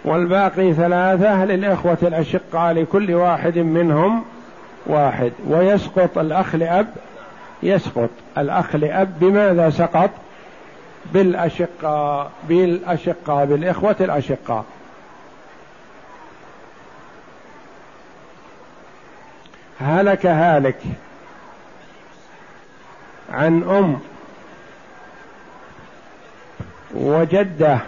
والباقي 0.06 0.74
ثلاثة 0.74 1.46
للإخوة 1.46 1.98
الأشقاء 2.02 2.74
لكل 2.74 3.14
واحد 3.14 3.58
منهم 3.58 4.26
واحد. 4.86 5.32
ويسقط 5.48 6.18
الأخ 6.18 6.56
لأب 6.56 6.88
يسقط 7.64 8.10
الأخ 8.38 8.76
لأب 8.76 9.20
بماذا 9.20 9.70
سقط؟ 9.70 10.10
بالأشقاء 11.14 12.32
بالأشقاء 12.50 13.46
بالإخوة 13.46 13.96
الأشقاء. 14.02 14.66
هلك 19.80 20.26
هالك 20.26 20.80
عن 23.32 23.64
أم 23.64 24.00
وجده 26.94 27.80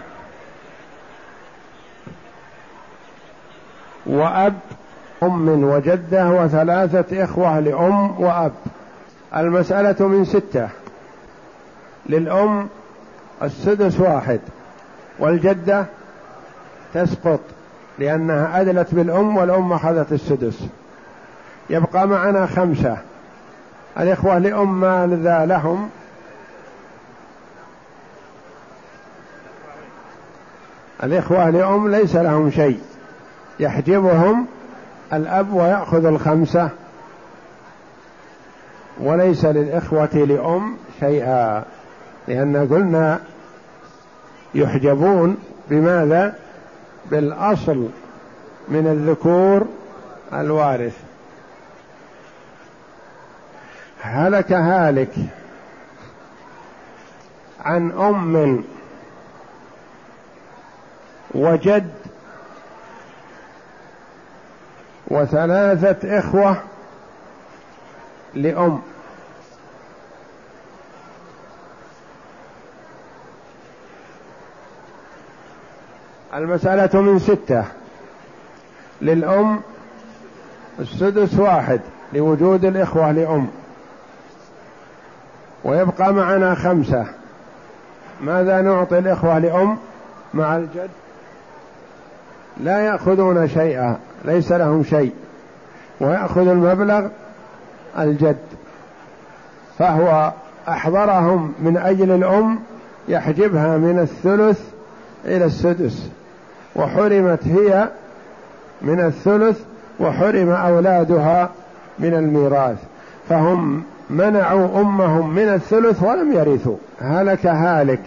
وأب 4.06 4.54
أم 5.22 5.64
وجدة 5.64 6.30
وثلاثة 6.30 7.24
إخوة 7.24 7.60
لأم 7.60 8.20
وأب. 8.20 8.52
المسألة 9.36 10.08
من 10.08 10.24
ستة. 10.24 10.68
للأم 12.06 12.68
السدس 13.42 14.00
واحد 14.00 14.40
والجدة 15.18 15.84
تسقط 16.94 17.40
لأنها 17.98 18.60
أدلت 18.60 18.94
بالأم 18.94 19.36
والأم 19.36 19.72
أخذت 19.72 20.12
السدس. 20.12 20.66
يبقى 21.70 22.08
معنا 22.08 22.46
خمسة. 22.46 22.96
الإخوة 24.00 24.38
لأم 24.38 24.80
ماذا 24.80 25.46
لهم؟ 25.46 25.90
الإخوة 31.02 31.50
لأم 31.50 31.88
ليس 31.88 32.16
لهم 32.16 32.50
شيء. 32.50 32.80
يحجبهم 33.60 34.46
الأب 35.12 35.52
ويأخذ 35.52 36.04
الخمسة. 36.04 36.70
وليس 39.00 39.44
للإخوة 39.44 40.14
لأم 40.14 40.76
شيئا 41.00 41.64
لأن 42.28 42.68
قلنا 42.70 43.20
يحجبون 44.54 45.36
بماذا؟ 45.70 46.34
بالأصل 47.10 47.88
من 48.68 48.86
الذكور 48.86 49.66
الوارث. 50.32 50.96
هلك 54.00 54.52
هالك 54.52 55.14
عن 57.64 57.90
أم 57.92 58.64
وجد 61.34 61.90
وثلاثة 65.08 66.18
إخوة 66.18 66.56
لأم. 68.34 68.82
المسألة 76.34 77.00
من 77.00 77.18
ستة. 77.18 77.64
للأم 79.02 79.60
السدس 80.78 81.34
واحد 81.38 81.80
لوجود 82.12 82.64
الإخوة 82.64 83.12
لأم. 83.12 83.48
ويبقى 85.64 86.12
معنا 86.12 86.54
خمسة. 86.54 87.06
ماذا 88.20 88.60
نعطي 88.60 88.98
الإخوة 88.98 89.38
لأم 89.38 89.78
مع 90.34 90.56
الجد؟ 90.56 90.90
لا 92.56 92.80
يأخذون 92.80 93.48
شيئا. 93.48 93.98
ليس 94.24 94.52
لهم 94.52 94.84
شيء. 94.84 95.12
ويأخذ 96.00 96.48
المبلغ 96.48 97.08
الجد. 97.98 98.36
فهو 99.78 100.32
أحضرهم 100.68 101.52
من 101.58 101.76
أجل 101.76 102.10
الأم 102.10 102.58
يحجبها 103.08 103.76
من 103.76 103.98
الثلث 103.98 104.60
إلى 105.24 105.44
السدس. 105.44 106.10
وحرمت 106.76 107.46
هي 107.46 107.88
من 108.82 109.00
الثلث 109.00 109.60
وحرم 110.00 110.50
أولادها 110.50 111.50
من 111.98 112.14
الميراث. 112.14 112.78
فهم 113.28 113.82
منعوا 114.10 114.80
أمهم 114.80 115.34
من 115.34 115.48
الثلث 115.48 116.02
ولم 116.02 116.32
يرثوا. 116.32 116.76
هلك 117.00 117.46
هالك 117.46 118.02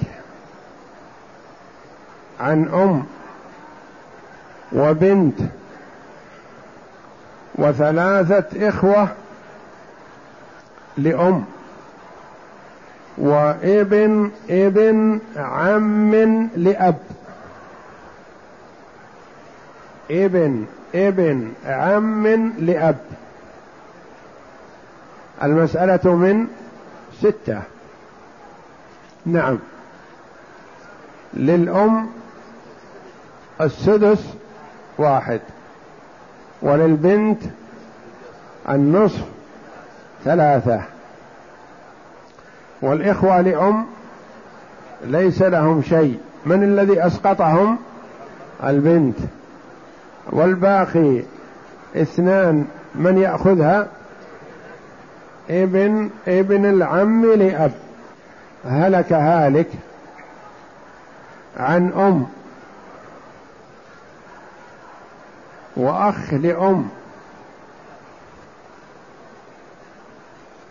عن 2.39 2.67
أم 2.67 3.03
وبنت 4.73 5.39
وثلاثة 7.59 8.69
إخوة 8.69 9.07
لأم 10.97 11.45
وابن 13.17 14.31
ابن 14.49 15.19
عم 15.37 16.15
لأب. 16.55 16.97
ابن 20.11 20.65
ابن 20.95 21.53
عم 21.65 22.27
لأب. 22.59 22.97
المسألة 25.43 26.15
من 26.15 26.47
ستة. 27.21 27.61
نعم. 29.25 29.59
للأم 31.33 32.09
السدس 33.61 34.23
واحد. 34.97 35.41
وللبنت 36.61 37.41
النصف 38.69 39.23
ثلاثة. 40.25 40.81
والإخوة 42.81 43.41
لأم 43.41 43.85
ليس 45.05 45.41
لهم 45.41 45.81
شيء. 45.81 46.19
من 46.45 46.63
الذي 46.63 47.07
أسقطهم؟ 47.07 47.77
البنت. 48.63 49.17
والباقي 50.31 51.21
اثنان 51.95 52.65
من 52.95 53.17
يأخذها؟ 53.17 53.87
ابن 55.49 56.09
ابن 56.27 56.65
العم 56.65 57.33
لأب. 57.33 57.71
هلك 58.65 59.13
هالك 59.13 59.67
عن 61.57 61.91
أم. 61.91 62.38
وأخ 65.79 66.33
لأم 66.33 66.89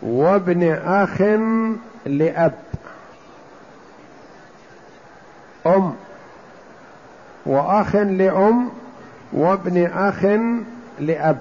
وابن 0.01 0.71
أخ 0.73 1.21
لأب. 2.05 2.59
أم. 5.65 5.93
وأخ 7.45 7.95
لأم 7.95 8.69
وابن 9.33 9.85
أخ 9.85 10.25
لأب. 10.99 11.39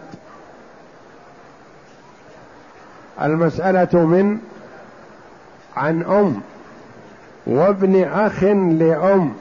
المسألة 3.22 4.06
من 4.06 4.38
عن 5.76 6.02
أم. 6.02 6.40
وابن 7.46 8.04
أخ 8.04 8.42
لأم. 8.78 9.34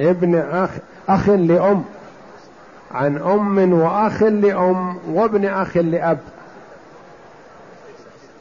ابن 0.00 0.34
أخ 0.34 0.70
أخ 1.08 1.28
لأم. 1.28 1.84
عن 2.94 3.16
أم 3.16 3.72
وأخ 3.72 4.22
لأم 4.22 4.98
وابن 5.08 5.46
أخ 5.46 5.76
لأب. 5.76 6.18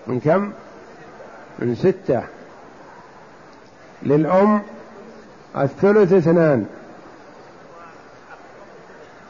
من 0.07 0.19
كم؟ 0.19 0.51
من 1.59 1.75
ستة. 1.75 2.23
للأم 4.03 4.61
الثلث 5.57 6.13
اثنان. 6.13 6.65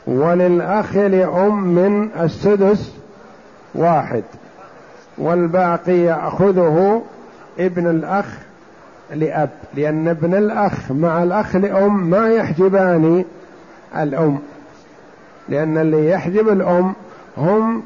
وللأخ 0.07 0.95
لأم 0.95 1.63
من 1.63 2.09
السدس 2.19 2.93
واحد. 3.75 4.23
والباقي 5.17 5.97
يأخذه 5.97 7.03
ابن 7.59 7.88
الأخ 7.88 8.48
لأب 9.14 9.49
لأن 9.74 10.07
ابن 10.07 10.36
الأخ 10.36 10.91
مع 10.91 11.24
الأخ 11.24 11.55
لأم 11.55 12.10
ما 12.10 12.30
يحجبان 12.30 13.26
الأم. 13.97 14.39
لأن 15.49 15.78
اللي 15.78 16.10
يحجب 16.10 16.49
الأم 16.49 16.93
هم 17.38 17.84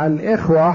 الإخوة 0.00 0.74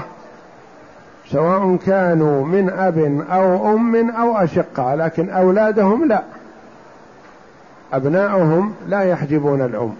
سواء 1.30 1.76
كانوا 1.86 2.44
من 2.46 2.70
أب 2.70 3.24
أو 3.30 3.74
أم 3.74 4.10
أو 4.10 4.36
أشقة 4.36 4.94
لكن 4.94 5.30
أولادهم 5.30 6.08
لا. 6.08 6.22
أبناؤهم 7.92 8.74
لا 8.88 9.02
يحجبون 9.02 9.60
الأم. 9.60 9.94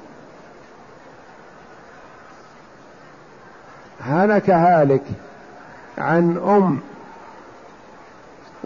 هلك 4.01 4.51
هالك 4.51 5.03
عن 5.99 6.37
أم 6.37 6.81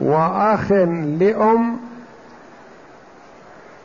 وأخ 0.01 0.73
لأم 1.19 1.77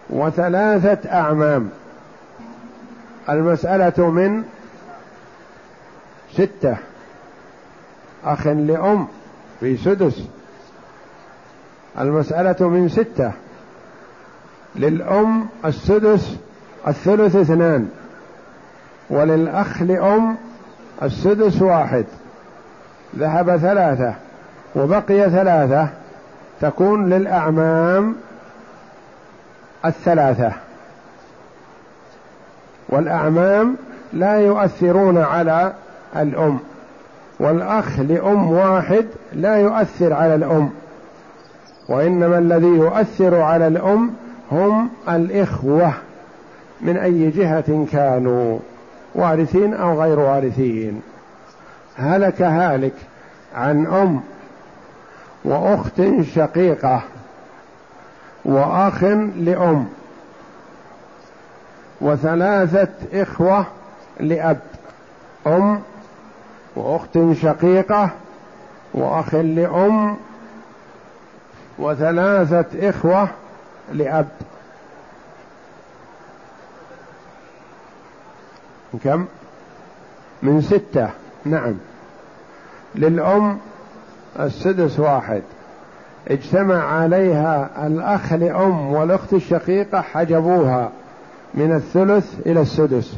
وثلاثة 0.09 1.11
أعمام. 1.11 1.69
المسألة 3.29 4.09
من 4.09 4.43
ستة. 6.33 6.77
أخ 8.25 8.47
لأم 8.47 9.07
في 9.59 9.77
سدس. 9.77 10.23
المسألة 11.99 12.69
من 12.69 12.89
ستة. 12.89 13.31
للأم 14.75 15.47
السدس 15.65 16.35
الثلث 16.87 17.35
اثنان. 17.35 17.89
وللأخ 19.09 19.81
لأم 19.81 20.35
السدس 21.03 21.61
واحد. 21.61 22.05
ذهب 23.17 23.57
ثلاثة 23.57 24.13
وبقي 24.75 25.29
ثلاثة. 25.29 26.02
تكون 26.63 27.09
للأعمام 27.09 28.15
الثلاثة. 29.85 30.51
والأعمام 32.89 33.75
لا 34.13 34.39
يؤثرون 34.39 35.17
على 35.17 35.73
الأم. 36.15 36.59
والأخ 37.39 37.99
لأم 37.99 38.51
واحد 38.51 39.05
لا 39.33 39.55
يؤثر 39.55 40.13
على 40.13 40.35
الأم. 40.35 40.69
وإنما 41.89 42.37
الذي 42.37 42.67
يؤثر 42.67 43.41
على 43.41 43.67
الأم 43.67 44.13
هم 44.51 44.89
الإخوة. 45.09 45.93
من 46.81 46.97
أي 46.97 47.29
جهة 47.29 47.85
كانوا؟ 47.91 48.59
وارثين 49.15 49.73
أو 49.73 50.01
غير 50.01 50.19
وارثين؟ 50.19 51.01
هلك 51.97 52.41
هالك 52.41 52.93
عن 53.55 53.85
أم. 53.85 54.21
وأخت 55.45 56.01
شقيقة 56.35 57.01
وأخ 58.45 59.03
لأم 59.35 59.87
وثلاثة 62.01 63.21
إخوة 63.21 63.65
لأب 64.19 64.59
أم 65.47 65.81
وأخت 66.75 67.19
شقيقة 67.41 68.09
وأخ 68.93 69.35
لأم 69.35 70.17
وثلاثة 71.79 72.89
إخوة 72.89 73.27
لأب. 73.91 74.27
كم؟ 79.03 79.25
من 80.43 80.61
ستة 80.61 81.09
نعم. 81.45 81.75
للأم 82.95 83.59
السدس 84.39 84.99
واحد. 84.99 85.41
اجتمع 86.27 86.83
عليها 86.83 87.87
الأخ 87.87 88.33
لأم 88.33 88.93
والأخت 88.93 89.33
الشقيقة 89.33 90.01
حجبوها 90.01 90.89
من 91.53 91.75
الثلث 91.75 92.47
إلى 92.47 92.61
السدس. 92.61 93.15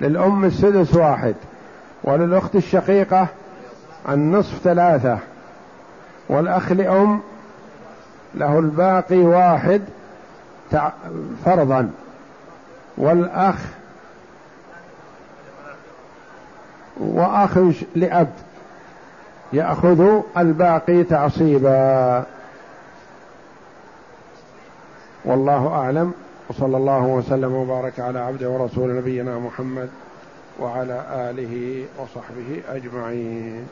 للأم 0.00 0.44
السدس 0.44 0.94
واحد 0.94 1.34
وللأخت 2.04 2.56
الشقيقة 2.56 3.26
النصف 4.08 4.58
ثلاثة. 4.64 5.18
والأخ 6.28 6.72
لأم 6.72 7.20
له 8.34 8.58
الباقي 8.58 9.18
واحد 9.18 9.82
فرضا. 11.44 11.90
والأخ 12.98 13.56
وأخ 17.00 17.58
لأب. 17.96 18.28
يأخذ 19.54 20.20
الباقي 20.36 21.04
تعصيبا. 21.04 22.24
والله 25.24 25.68
أعلم. 25.68 26.12
وصلى 26.50 26.76
الله 26.76 27.06
وسلم 27.06 27.52
وبارك 27.52 28.00
على 28.00 28.18
عبده 28.18 28.50
ورسول 28.50 28.96
نبينا 28.96 29.38
محمد 29.38 29.88
وعلى 30.60 31.04
آله 31.10 31.84
وصحبه 31.98 32.62
أجمعين. 32.68 33.66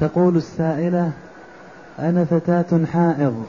تقول 0.00 0.36
السائلة 0.36 1.12
أنا 1.98 2.24
فتاة 2.24 2.84
حائض 2.84 3.46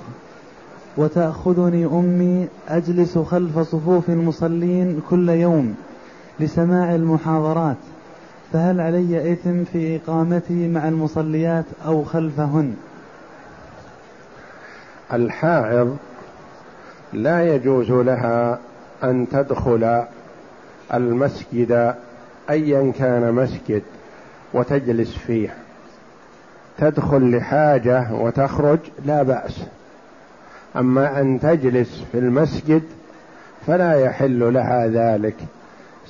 وتأخذني 0.97 1.85
أمي 1.85 2.47
أجلس 2.69 3.17
خلف 3.17 3.59
صفوف 3.59 4.09
المصلين 4.09 5.01
كل 5.09 5.29
يوم 5.29 5.75
لسماع 6.39 6.95
المحاضرات. 6.95 7.77
فهل 8.55 8.81
علي 8.81 9.33
إثم 9.33 9.63
في 9.63 9.95
إقامتي 9.95 10.67
مع 10.67 10.87
المصليات 10.87 11.65
أو 11.85 12.03
خلفهن؟ 12.03 12.75
الحائض 15.13 15.97
لا 17.13 17.55
يجوز 17.55 17.91
لها 17.91 18.59
أن 19.03 19.27
تدخل 19.31 20.03
المسجد 20.93 21.95
أيا 22.49 22.91
كان 22.99 23.33
مسجد 23.33 23.81
وتجلس 24.53 25.17
فيه. 25.17 25.53
تدخل 26.77 27.37
لحاجة 27.37 28.13
وتخرج 28.13 28.79
لا 29.05 29.23
بأس. 29.23 29.61
أما 30.75 31.21
أن 31.21 31.39
تجلس 31.39 32.03
في 32.11 32.19
المسجد 32.19 32.83
فلا 33.67 33.93
يحل 33.99 34.53
لها 34.53 34.87
ذلك. 34.87 35.35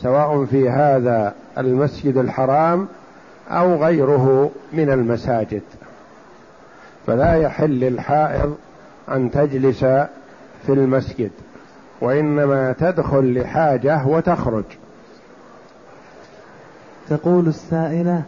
سواء 0.02 0.46
في 0.46 0.70
هذا 0.70 1.34
المسجد 1.58 2.18
الحرام 2.18 2.88
أو 3.50 3.84
غيره 3.84 4.52
من 4.74 4.90
المساجد. 4.90 5.62
فلا 7.08 7.36
يحل 7.36 7.70
للحائض 7.80 8.56
أن 9.10 9.32
تجلس 9.32 9.80
في 10.66 10.70
المسجد 10.70 11.32
وإنما 12.02 12.72
تدخل 12.72 13.40
لحاجة 13.40 14.08
وتخرج. 14.08 14.64
تقول 17.10 17.48
السائلة 17.48 18.24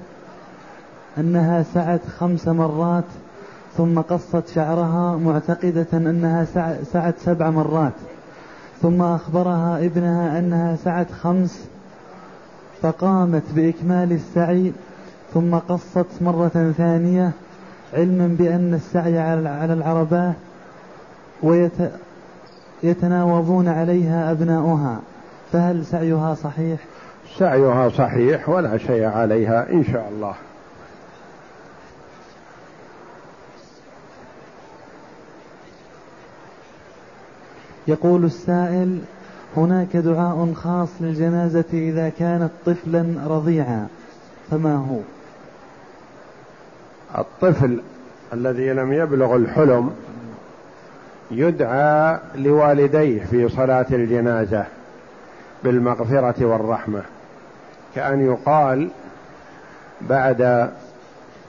أنها 1.17 1.63
سعت 1.63 2.01
خمس 2.19 2.47
مرات 2.47 3.03
ثم 3.77 3.99
قصت 3.99 4.47
شعرها 4.47 5.17
معتقدة 5.17 5.87
أنها 5.93 6.45
سعت 6.83 7.15
سبع 7.17 7.49
مرات. 7.49 7.93
ثم 8.81 9.01
أخبرها 9.01 9.85
ابنها 9.85 10.39
أنها 10.39 10.75
سعت 10.75 11.11
خمس 11.11 11.67
فقامت 12.81 13.43
بإكمال 13.55 14.11
السعي 14.11 14.71
ثم 15.33 15.55
قصت 15.55 16.21
مرة 16.21 16.73
ثانية 16.77 17.31
علما 17.93 18.35
بأن 18.39 18.73
السعي 18.73 19.19
على 19.19 19.73
العربات 19.73 20.35
ويتناوبون 22.83 23.67
عليها 23.67 24.31
أبناؤها 24.31 24.99
فهل 25.51 25.85
سعيها 25.85 26.33
صحيح؟ 26.33 26.79
سعيها 27.37 27.89
صحيح 27.89 28.49
ولا 28.49 28.77
شيء 28.77 29.05
عليها 29.05 29.69
إن 29.69 29.83
شاء 29.83 30.11
الله 30.15 30.33
يقول 37.87 38.25
السائل 38.25 38.99
هناك 39.57 39.97
دعاء 39.97 40.53
خاص 40.53 40.89
للجنازة 41.01 41.65
إذا 41.73 42.09
كانت 42.09 42.49
طفلا 42.65 43.05
رضيعا 43.27 43.87
فما 44.51 44.75
هو؟ 44.75 44.99
الطفل 47.17 47.81
الذي 48.33 48.73
لم 48.73 48.93
يبلغ 48.93 49.35
الحلم 49.35 49.91
يدعى 51.31 52.19
لوالديه 52.35 53.23
في 53.23 53.49
صلاة 53.49 53.85
الجنازة 53.91 54.65
بالمغفرة 55.63 56.45
والرحمة 56.45 57.01
كأن 57.95 58.25
يقال 58.25 58.89
بعد 60.01 60.69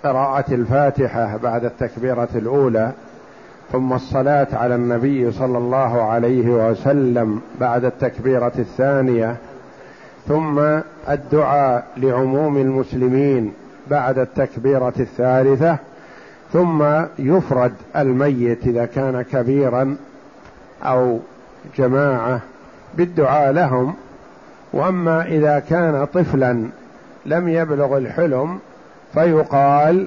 قراءة 0.05 0.55
الفاتحة 0.55 1.37
بعد 1.37 1.65
التكبيرة 1.65 2.29
الأولى 2.35 2.93
ثم 3.73 3.93
الصلاة 3.93 4.47
على 4.53 4.75
النبي 4.75 5.33
صلى 5.33 5.59
الله 5.59 6.03
عليه 6.03 6.49
وسلم 6.49 7.41
بعد 7.61 7.85
التكبيرة 7.85 8.53
الثانية 8.59 9.37
ثم 10.29 10.61
الدعاء 11.09 11.87
لعموم 11.97 12.57
المسلمين 12.57 13.53
بعد 13.91 14.19
التكبيرة 14.19 14.93
الثالثة 15.01 15.77
ثم 16.53 16.85
يفرد 17.19 17.73
الميت 17.97 18.67
إذا 18.67 18.85
كان 18.85 19.23
كبيرا 19.23 19.97
أو 20.83 21.19
جماعة 21.77 22.41
بالدعاء 22.95 23.53
لهم 23.53 23.95
وأما 24.73 25.23
إذا 25.27 25.59
كان 25.59 26.05
طفلا 26.05 26.65
لم 27.27 27.49
يبلغ 27.49 27.99
الحلم 27.99 28.59
فيقال 29.15 30.07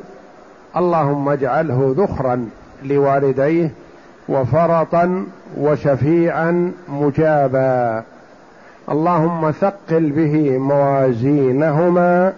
اللهم 0.78 1.30
اجعله 1.30 1.96
ذخرا 1.98 2.50
لوالديه 2.84 3.72
وفرطا 4.30 5.26
وشفيعا 5.58 6.72
مجابا. 6.90 8.04
اللهم 8.92 9.52
ثقل 9.52 10.10
به 10.10 10.58
موازينهما 10.58 12.34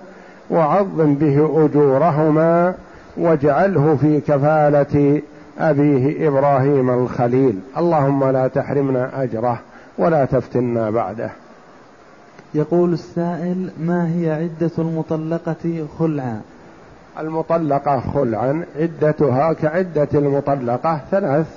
وعظم 0.49 1.15
به 1.15 1.65
أجورهما 1.65 2.73
واجعله 3.17 3.97
في 4.01 4.19
كفالة 4.19 5.21
أبيه 5.59 6.27
إبراهيم 6.27 6.89
الخليل. 6.89 7.59
اللهم 7.77 8.23
لا 8.23 8.47
تحرمنا 8.47 9.23
أجره 9.23 9.59
ولا 9.97 10.25
تفتنا 10.25 10.89
بعده. 10.89 11.31
يقول 12.55 12.93
السائل 12.93 13.69
ما 13.79 14.09
هي 14.15 14.31
عدة 14.31 14.71
المطلقة 14.77 15.87
خلعا؟ 15.99 16.41
المطلقة 17.19 17.99
خلعا 17.99 18.65
عدتها 18.79 19.53
كعدة 19.53 20.07
المطلقة 20.13 21.01
ثلاث 21.11 21.47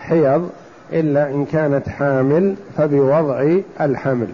حيض 0.00 0.50
إلا 0.92 1.30
إن 1.30 1.44
كانت 1.44 1.88
حامل 1.88 2.54
فبوضع 2.76 3.56
الحمل. 3.80 4.28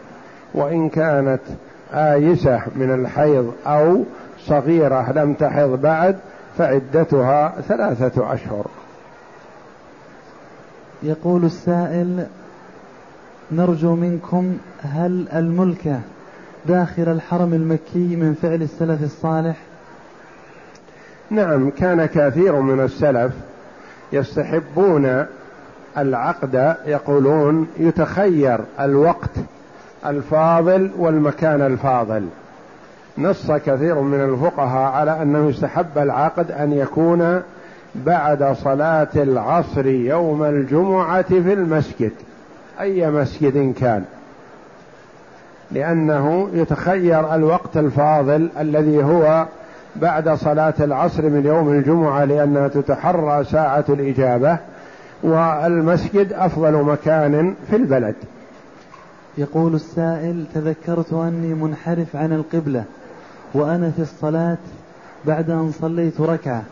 وإن 0.54 0.88
كانت 0.88 1.40
آيسة 1.92 2.62
من 2.76 2.94
الحيض 2.94 3.52
أو 3.66 4.04
صغيرة 4.38 5.12
لم 5.12 5.34
تحض 5.34 5.80
بعد 5.80 6.16
فعدتها 6.58 7.60
ثلاثة 7.60 8.34
أشهر. 8.34 8.66
يقول 11.02 11.44
السائل 11.44 12.26
نرجو 13.52 13.94
منكم 13.94 14.56
هل 14.82 15.28
الملكة 15.34 16.00
داخل 16.66 17.02
الحرم 17.02 17.54
المكي 17.54 18.16
من 18.16 18.34
فعل 18.42 18.62
السلف 18.62 19.02
الصالح؟ 19.02 19.56
نعم 21.30 21.70
كان 21.70 22.06
كثير 22.06 22.60
من 22.60 22.84
السلف 22.84 23.32
يستحبون 24.12 25.26
العقد 25.98 26.76
يقولون 26.86 27.68
يتخير 27.78 28.60
الوقت 28.80 29.30
الفاضل 30.06 30.90
والمكان 30.98 31.62
الفاضل. 31.62 32.26
نص 33.18 33.50
كثير 33.50 34.00
من 34.00 34.20
الفقهاء 34.20 34.92
على 34.92 35.22
أنه 35.22 35.48
يستحب 35.48 35.98
العقد 35.98 36.50
أن 36.50 36.72
يكون 36.72 37.42
بعد 37.94 38.56
صلاة 38.64 39.08
العصر 39.16 39.86
يوم 39.86 40.44
الجمعة 40.44 41.22
في 41.22 41.52
المسجد. 41.52 42.12
أي 42.80 43.10
مسجد 43.10 43.74
كان؟ 43.80 44.04
لأنه 45.70 46.50
يتخير 46.52 47.34
الوقت 47.34 47.76
الفاضل 47.76 48.48
الذي 48.60 49.04
هو 49.04 49.46
بعد 49.96 50.28
صلاة 50.28 50.74
العصر 50.80 51.22
من 51.22 51.46
يوم 51.46 51.72
الجمعة 51.72 52.24
لأنها 52.24 52.68
تتحرى 52.68 53.44
ساعة 53.44 53.84
الإجابة 53.88 54.58
والمسجد 55.22 56.32
أفضل 56.32 56.72
مكان 56.72 57.54
في 57.70 57.76
البلد 57.76 58.14
يقول 59.38 59.74
السائل 59.74 60.44
تذكرت 60.54 61.12
أني 61.12 61.54
منحرف 61.54 62.16
عن 62.16 62.32
القبلة 62.32 62.84
وأنا 63.54 63.90
في 63.90 64.02
الصلاة 64.02 64.56
بعد 65.24 65.50
أن 65.50 65.72
صليت 65.80 66.20
ركعة 66.20 66.62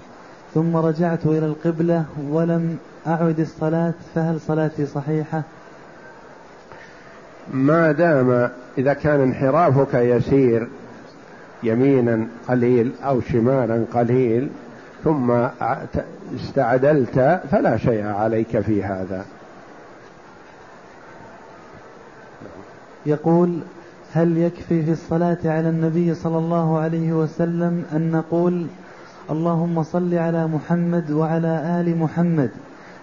ثم 0.55 0.77
رجعت 0.77 1.27
إلى 1.27 1.47
القبلة 1.47 2.05
ولم 2.31 2.79
أعد 3.07 3.41
الصلاة 3.41 3.95
فهل 4.15 4.41
صلاتي 4.41 4.87
صحيحة؟ 4.87 5.43
ما 7.55 7.93
دام 7.93 8.51
إذا 8.79 8.93
كان 8.93 9.21
انحرافك 9.21 9.95
يسير 9.95 10.69
يمينا 11.67 12.27
قليل 12.49 12.93
أو 13.05 13.21
شمالا 13.21 13.85
قليل 13.95 14.49
ثم 15.05 15.31
استعدلت 16.35 17.41
فلا 17.51 17.77
شيء 17.77 18.07
عليك 18.07 18.61
في 18.61 18.85
هذا. 18.85 19.25
يقول 23.07 23.59
هل 24.13 24.39
يكفي 24.39 24.83
في 24.83 24.91
الصلاة 24.91 25.39
على 25.45 25.69
النبي 25.69 26.15
صلى 26.15 26.39
الله 26.39 26.79
عليه 26.79 27.13
وسلم 27.13 27.85
أن 27.93 28.11
نقول 28.11 28.67
اللهم 29.31 29.83
صل 29.83 30.15
على 30.15 30.47
محمد 30.47 31.11
وعلى 31.11 31.81
آل 31.81 31.99
محمد 31.99 32.51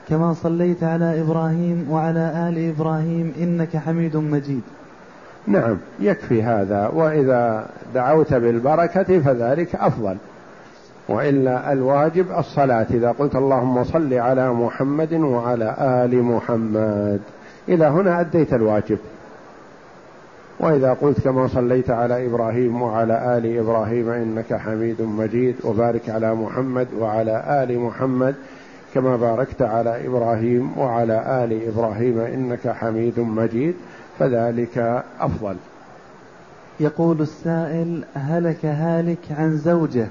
كما 0.10 0.34
صليت 0.34 0.84
على 0.84 1.22
إبراهيم 1.22 1.88
وعلى 1.90 2.50
آل 2.50 2.70
إبراهيم 2.70 3.34
إنك 3.42 3.78
حميد 3.78 4.18
مجيد؟ 4.18 4.62
نعم 5.48 5.78
يكفي 6.00 6.44
هذا. 6.44 6.88
وإذا 6.94 7.66
دعوت 7.94 8.34
بالبركة 8.34 9.20
فذلك 9.20 9.76
أفضل. 9.76 10.18
وإلا 11.10 11.74
الواجب 11.74 12.26
الصلاة 12.38 12.86
إذا 12.92 13.12
قلت 13.12 13.36
اللهم 13.36 13.84
صل 13.84 14.14
على 14.14 14.54
محمد 14.54 15.14
وعلى 15.14 15.76
آل 15.80 16.24
محمد. 16.24 17.20
إلى 17.70 17.86
هنا 17.86 18.20
أديت 18.20 18.54
الواجب. 18.54 18.98
وإذا 20.60 20.94
قلت 20.94 21.20
كما 21.20 21.48
صليت 21.48 21.90
على 21.90 22.26
إبراهيم 22.26 22.82
وعلى 22.82 23.38
آل 23.38 23.58
إبراهيم 23.58 24.10
إنك 24.10 24.54
حميد 24.54 25.02
مجيد 25.02 25.56
وبارك 25.64 26.10
على 26.10 26.36
محمد 26.36 26.88
وعلى 27.00 27.64
آل 27.64 27.80
محمد 27.80 28.36
كما 28.94 29.16
باركت 29.16 29.62
على 29.62 30.08
إبراهيم 30.08 30.78
وعلى 30.78 31.44
آل 31.44 31.68
إبراهيم 31.68 32.20
إنك 32.20 32.68
حميد 32.68 33.20
مجيد. 33.20 33.76
فذلك 34.20 35.04
أفضل. 35.20 35.56
يقول 36.80 37.22
السائل 37.22 38.04
هلك 38.16 38.66
هالك 38.66 39.32
عن 39.32 39.58
زوجة 39.58 40.08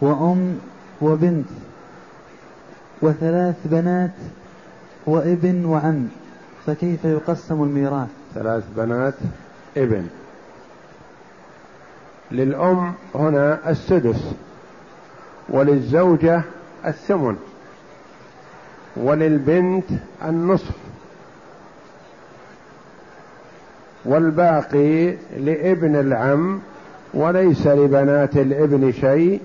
وأم 0.00 0.58
وبنت 1.02 1.48
وثلاث 3.02 3.56
بنات 3.64 4.14
وابن 5.06 5.64
وعم 5.64 6.08
فكيف 6.66 7.04
يقسم 7.04 7.62
الميراث؟ 7.62 8.08
ثلاث 8.34 8.64
بنات 8.76 9.14
ابن. 9.76 10.06
للأم 12.30 12.94
هنا 13.14 13.70
السدس 13.70 14.34
وللزوجة 15.48 16.42
الثمن 16.86 17.36
وللبنت 18.96 19.84
النصف. 20.24 20.93
والباقي 24.04 25.16
لابن 25.36 25.96
العم 25.96 26.60
وليس 27.14 27.66
لبنات 27.66 28.36
الابن 28.36 28.92
شيء. 28.92 29.40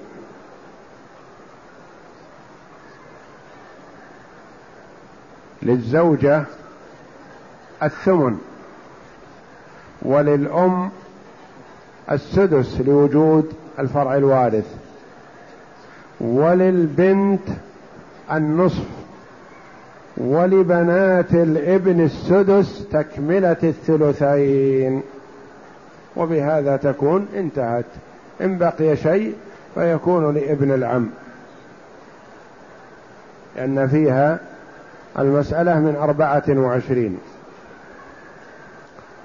للزوجة 5.61 6.43
الثمن 7.83 8.37
وللأم 10.01 10.89
السدس 12.11 12.81
لوجود 12.81 13.53
الفرع 13.79 14.15
الوارث 14.15 14.75
وللبنت 16.21 17.47
النصف 18.31 18.98
ولبنات 20.19 21.33
الابن 21.33 22.01
السدس 22.01 22.87
تكملة 22.91 23.57
الثلثين. 23.63 25.01
وبهذا 26.15 26.77
تكون 26.77 27.27
انتهت. 27.35 27.85
إن 28.41 28.57
بقي 28.57 28.97
شيء 28.97 29.35
فيكون 29.75 30.33
لابن 30.35 30.71
العم. 30.71 31.09
لأن 33.55 33.87
فيها 33.87 34.39
المسألة 35.19 35.79
من 35.79 35.95
أربعة 35.95 36.43
وعشرين. 36.49 37.19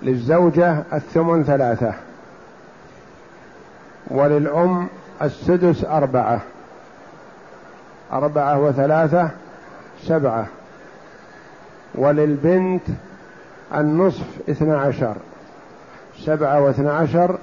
للزوجة 0.03 0.83
الثمن 0.93 1.45
ثلاثة. 1.45 1.93
وللأم 4.11 4.89
السدس 5.23 5.85
أربعة. 5.85 6.41
أربعة 8.13 8.61
وثلاثة 8.61 9.31
سبعة. 10.03 10.47
وللبنت 11.95 12.83
النصف 13.75 14.27
اثنى 14.51 14.73
عشر. 14.73 15.17
سبعة 16.19 16.63
واثنى 16.63 16.91
عشر 16.91 17.39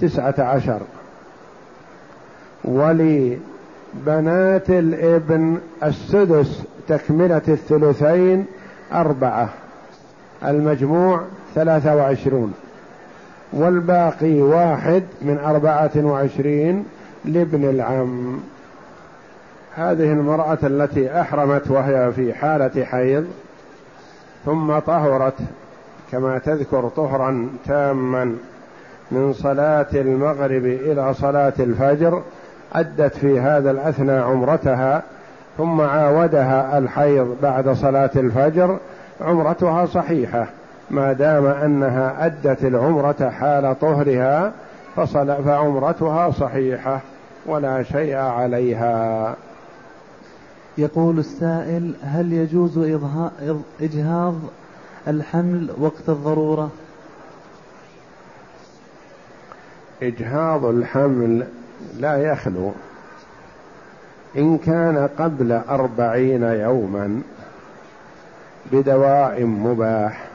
تسعة 0.00 0.34
عشر. 0.38 0.80
ولبنات 2.64 3.40
الابن 4.70 5.58
السدس 5.82 6.62
تكملة 6.88 7.42
الثلثين 7.48 8.46
أربعة. 8.92 9.48
المجموع 10.44 11.24
ثلاثة 11.54 11.96
وعشرون. 11.96 12.54
والباقي 13.52 14.40
واحد 14.40 15.02
من 15.22 15.38
أربعة 15.38 15.90
وعشرين 15.96 16.84
لابن 17.24 17.70
العم. 17.70 18.40
هذه 19.74 20.12
المرأة 20.12 20.58
التي 20.62 21.20
أحرمت 21.20 21.70
وهي 21.70 22.12
في 22.12 22.34
حالة 22.34 22.84
حيض 22.84 23.26
ثم 24.44 24.78
طهرت 24.78 25.34
كما 26.12 26.38
تذكر 26.38 26.88
طهرا 26.88 27.48
تاما 27.66 28.36
من 29.10 29.32
صلاة 29.32 29.86
المغرب 29.94 30.64
إلى 30.64 31.14
صلاة 31.14 31.52
الفجر 31.60 32.22
أدت 32.72 33.16
في 33.16 33.40
هذا 33.40 33.70
الأثنى 33.70 34.12
عمرتها 34.12 35.02
ثم 35.58 35.80
عاودها 35.80 36.78
الحيض 36.78 37.36
بعد 37.42 37.68
صلاة 37.68 38.10
الفجر 38.16 38.76
عمرتها 39.20 39.86
صحيحة 39.86 40.46
ما 40.90 41.12
دام 41.12 41.46
أنها 41.46 42.26
أدت 42.26 42.64
العمرة 42.64 43.30
حال 43.30 43.78
طهرها 43.80 44.52
فعمرتها 45.44 46.30
صحيحة 46.30 47.00
ولا 47.46 47.82
شيء 47.82 48.16
عليها. 48.16 49.34
يقول 50.80 51.18
السائل 51.18 51.94
هل 52.02 52.32
يجوز 52.32 52.78
إجهاض 53.80 54.34
الحمل 55.08 55.70
وقت 55.78 56.08
الضرورة؟ 56.08 56.70
إجهاض 60.02 60.64
الحمل 60.64 61.46
لا 61.96 62.16
يخلو. 62.16 62.72
إن 64.36 64.58
كان 64.58 65.08
قبل 65.18 65.52
أربعين 65.52 66.42
يوما 66.42 67.22
بدواء 68.72 69.44
مباح 69.44 70.28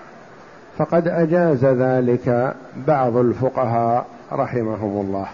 فقد 0.78 1.08
أجاز 1.08 1.66
ذلك 1.66 2.56
بعض 2.88 3.18
الفقهاء 3.18 4.06
رحمهم 4.32 5.06
الله. 5.06 5.28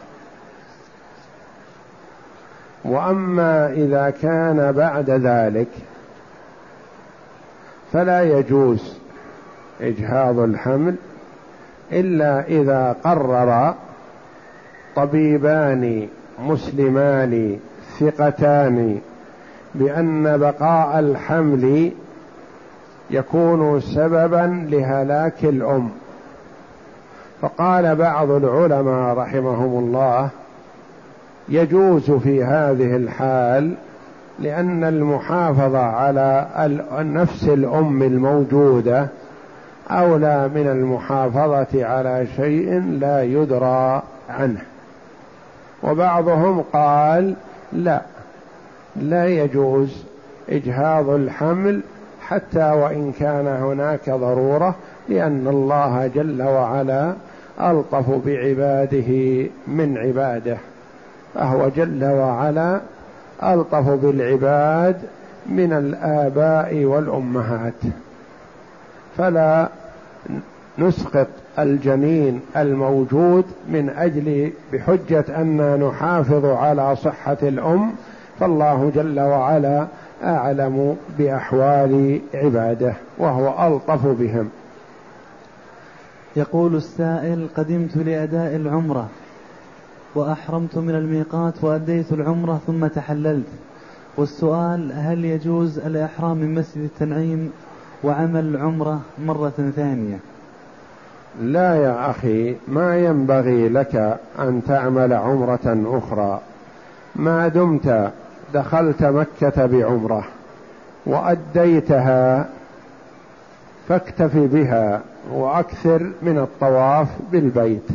وأما 2.86 3.72
إذا 3.72 4.10
كان 4.22 4.72
بعد 4.72 5.10
ذلك 5.10 5.68
فلا 7.94 8.22
يجوز 8.22 8.98
إجهاض 9.82 10.40
الحمل 10.40 10.96
إلا 11.92 12.48
إذا 12.48 12.96
قرر 13.04 13.74
طبيبان 14.96 16.08
مسلمان 16.40 17.60
ثقتان 18.00 19.00
بأن 19.76 20.38
بقاء 20.38 21.00
الحمل 21.00 21.92
يكون 23.10 23.82
سببا 23.82 24.68
لهلاك 24.70 25.44
الأم. 25.44 25.90
فقال 27.42 27.96
بعض 27.96 28.32
العلماء 28.32 29.18
رحمهم 29.18 29.80
الله 29.84 30.30
يجوز 31.52 32.12
في 32.12 32.44
هذه 32.44 32.96
الحال 32.96 33.74
لأن 34.40 34.84
المحافظة 34.84 35.80
على 35.80 36.48
نفس 36.92 37.44
الأم 37.44 38.04
الموجودة 38.04 39.08
أولى 39.90 40.48
من 40.56 40.68
المحافظة 40.68 41.86
على 41.86 42.28
شيء 42.36 42.80
لا 43.00 43.24
يدرى 43.24 44.02
عنه. 44.30 44.62
وبعضهم 45.84 46.64
قال 46.74 47.34
لا 47.74 48.02
لا 48.96 49.28
يجوز 49.28 50.04
إجهاض 50.50 51.10
الحمل 51.10 51.82
حتى 52.22 52.72
وإن 52.72 53.12
كان 53.20 53.48
هناك 53.48 54.10
ضرورة 54.10 54.76
لأن 55.10 55.48
الله 55.48 56.08
جل 56.08 56.42
وعلا 56.44 57.14
ألطف 57.62 58.26
بعباده 58.26 59.46
من 59.68 59.98
عباده. 59.98 60.58
فهو 61.34 61.70
جل 61.70 62.06
وعلا 62.06 62.82
ألطف 63.44 63.90
بالعباد 63.90 65.02
من 65.46 65.74
الآباء 65.74 66.84
والأمهات. 66.86 67.82
فلا 69.18 69.70
نسقط 70.80 71.28
الجنين 71.60 72.42
الموجود 72.58 73.46
من 73.70 73.90
أجل 73.90 74.52
بحجة 74.74 75.26
ان 75.30 75.80
نحافظ 75.88 76.46
على 76.46 76.96
صحة 76.96 77.38
الأم 77.42 77.92
فالله 78.40 78.92
جل 78.96 79.20
وعلا 79.20 79.88
أعلم 80.24 80.98
بأحوال 81.18 82.22
عباده 82.34 82.94
وهو 83.18 83.68
ألطف 83.68 84.08
بهم. 84.08 84.50
يقول 86.36 86.76
السائل 86.76 87.48
قدمت 87.58 87.98
لأداء 87.98 88.56
العمرة 88.56 89.08
وأحرمت 90.16 90.78
من 90.78 90.96
الميقات 90.96 91.54
وأديت 91.62 92.12
العمرة 92.12 92.60
ثم 92.68 92.88
تحللت. 92.88 93.48
والسؤال 94.18 94.92
هل 94.94 95.26
يجوز 95.26 95.80
الإحرام 95.80 96.38
من 96.38 96.56
مسجد 96.56 96.84
التنعيم 96.84 97.52
وعمل 98.04 98.46
العمرة 98.46 99.00
مرة 99.26 99.72
ثانية؟ 99.76 100.20
لا 101.42 101.76
يا 101.76 102.10
أخي 102.10 102.56
ما 102.68 102.98
ينبغي 102.98 103.70
لك 103.70 104.20
أن 104.40 104.62
تعمل 104.68 105.14
عمرة 105.14 105.78
أخرى. 105.86 106.42
ما 107.16 107.48
دمت 107.48 108.12
دخلت 108.54 109.04
مكة 109.04 109.66
بعمرة 109.66 110.24
وأديتها 111.06 112.50
فاكتف 113.88 114.38
بها 114.38 115.02
وأكثر 115.34 116.12
من 116.22 116.38
الطواف 116.38 117.08
بالبيت. 117.32 117.88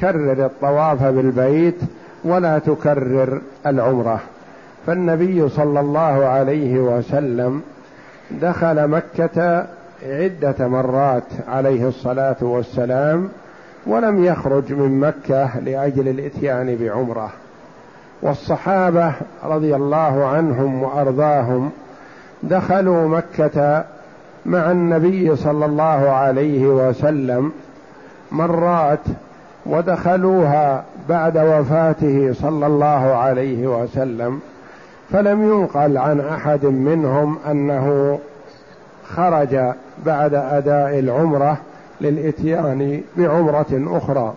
كرر 0.00 0.44
الطواف 0.46 1.04
بالبيت 1.04 1.80
ولا 2.24 2.58
تكرر 2.58 3.40
العمرة. 3.66 4.20
فالنبي 4.86 5.48
صلى 5.48 5.80
الله 5.80 6.26
عليه 6.26 6.78
وسلم 6.78 7.62
دخل 8.30 8.88
مكة 8.88 9.66
عدة 10.06 10.68
مرات 10.68 11.22
عليه 11.48 11.88
الصلاة 11.88 12.36
والسلام 12.40 13.28
ولم 13.86 14.24
يخرج 14.24 14.72
من 14.72 15.00
مكة 15.00 15.60
لأجل 15.60 16.08
الإتيان 16.08 16.76
بعمرة. 16.80 17.30
والصحابة 18.22 19.12
رضي 19.44 19.76
الله 19.76 20.26
عنهم 20.26 20.82
وأرضاهم 20.82 21.70
دخلوا 22.42 23.08
مكة 23.08 23.84
مع 24.46 24.70
النبي 24.70 25.36
صلى 25.36 25.64
الله 25.64 26.10
عليه 26.10 26.66
وسلم 26.66 27.52
مرات 28.32 29.00
ودخلوها 29.68 30.84
بعد 31.08 31.38
وفاته 31.38 32.32
صلى 32.32 32.66
الله 32.66 33.14
عليه 33.14 33.66
وسلم 33.66 34.40
فلم 35.12 35.42
ينقل 35.42 35.98
عن 35.98 36.20
أحد 36.20 36.64
منهم 36.64 37.38
أنه 37.50 38.18
خرج 39.04 39.58
بعد 40.06 40.34
أداء 40.34 40.98
العمرة 40.98 41.58
للإتيان 42.00 43.02
بعمرة 43.16 43.98
أخرى 43.98 44.34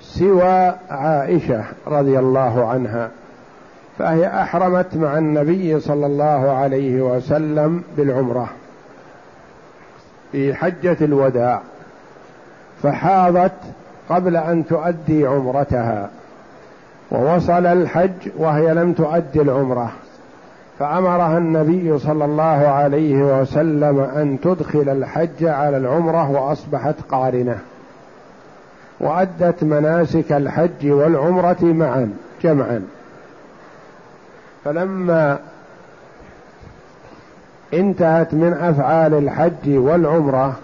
سوى 0.00 0.72
عائشة 0.90 1.64
رضي 1.86 2.18
الله 2.18 2.66
عنها 2.68 3.10
فهي 3.98 4.26
أحرمت 4.26 4.96
مع 4.96 5.18
النبي 5.18 5.80
صلى 5.80 6.06
الله 6.06 6.50
عليه 6.50 7.00
وسلم 7.02 7.82
بالعمرة 7.96 8.48
في 10.32 10.54
حجة 10.54 10.96
الوداع 11.00 11.60
فحاضت 12.82 13.52
قبل 14.10 14.36
أن 14.36 14.66
تؤدي 14.66 15.26
عمرتها. 15.26 16.08
ووصل 17.10 17.66
الحج 17.66 18.30
وهي 18.36 18.74
لم 18.74 18.92
تؤدي 18.92 19.40
العمرة. 19.42 19.92
فأمرها 20.78 21.38
النبي 21.38 21.98
صلى 21.98 22.24
الله 22.24 22.68
عليه 22.68 23.40
وسلم 23.40 24.00
أن 24.00 24.38
تدخل 24.42 24.88
الحج 24.88 25.44
على 25.44 25.76
العمرة 25.76 26.30
وأصبحت 26.30 26.94
قارنة. 27.10 27.58
وأدت 29.00 29.64
مناسك 29.64 30.32
الحج 30.32 30.86
والعمرة 30.86 31.62
معا 31.62 32.12
جمعا. 32.42 32.82
فلما 34.64 35.38
انتهت 37.74 38.34
من 38.34 38.52
أفعال 38.52 39.14
الحج 39.14 39.68
والعمرة 39.68 40.56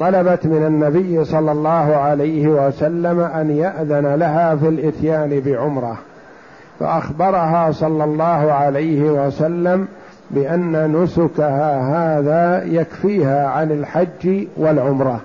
طلبت 0.00 0.46
من 0.46 0.66
النبي 0.66 1.24
صلى 1.24 1.52
الله 1.52 1.96
عليه 1.96 2.48
وسلم 2.48 3.20
أن 3.20 3.50
يأذن 3.50 4.14
لها 4.14 4.56
في 4.56 4.68
الإتيان 4.68 5.40
بعمرة 5.40 5.98
فأخبرها 6.80 7.72
صلى 7.72 8.04
الله 8.04 8.52
عليه 8.52 9.02
وسلم 9.02 9.88
بأن 10.30 10.92
نسكها 11.02 11.80
هذا 11.80 12.64
يكفيها 12.64 13.46
عن 13.48 13.70
الحج 13.70 14.46
والعمرة 14.56 15.20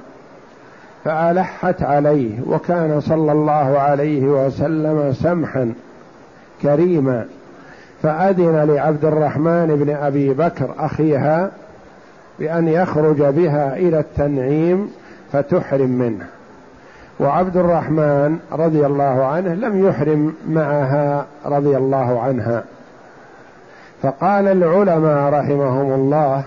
فألحت 1.06 1.84
عليه 1.84 2.32
وكان 2.48 3.00
صلى 3.02 3.32
الله 3.32 3.80
عليه 3.80 4.24
وسلم 4.24 5.14
سمحا 5.14 5.74
كريما 6.62 7.26
فأذن 8.04 8.56
لعبد 8.56 9.06
الرحمن 9.06 9.84
بن 9.86 9.96
أبي 9.96 10.34
بكر 10.34 10.70
أخيها 10.80 11.52
بأن 12.40 12.68
يخرج 12.68 13.22
بها 13.22 13.78
إلى 13.78 14.00
التنعيم 14.00 14.92
فتحرم 15.32 15.90
منه. 15.90 16.26
وعبد 17.20 17.58
الرحمن 17.58 18.40
رضي 18.52 18.86
الله 18.86 19.26
عنه 19.26 19.54
لم 19.54 19.88
يحرم 19.88 20.34
معها 20.50 21.26
رضي 21.46 21.78
الله 21.78 22.20
عنها. 22.20 22.64
فقال 24.02 24.48
العلماء 24.48 25.34
رحمهم 25.34 25.94
الله 25.94 26.44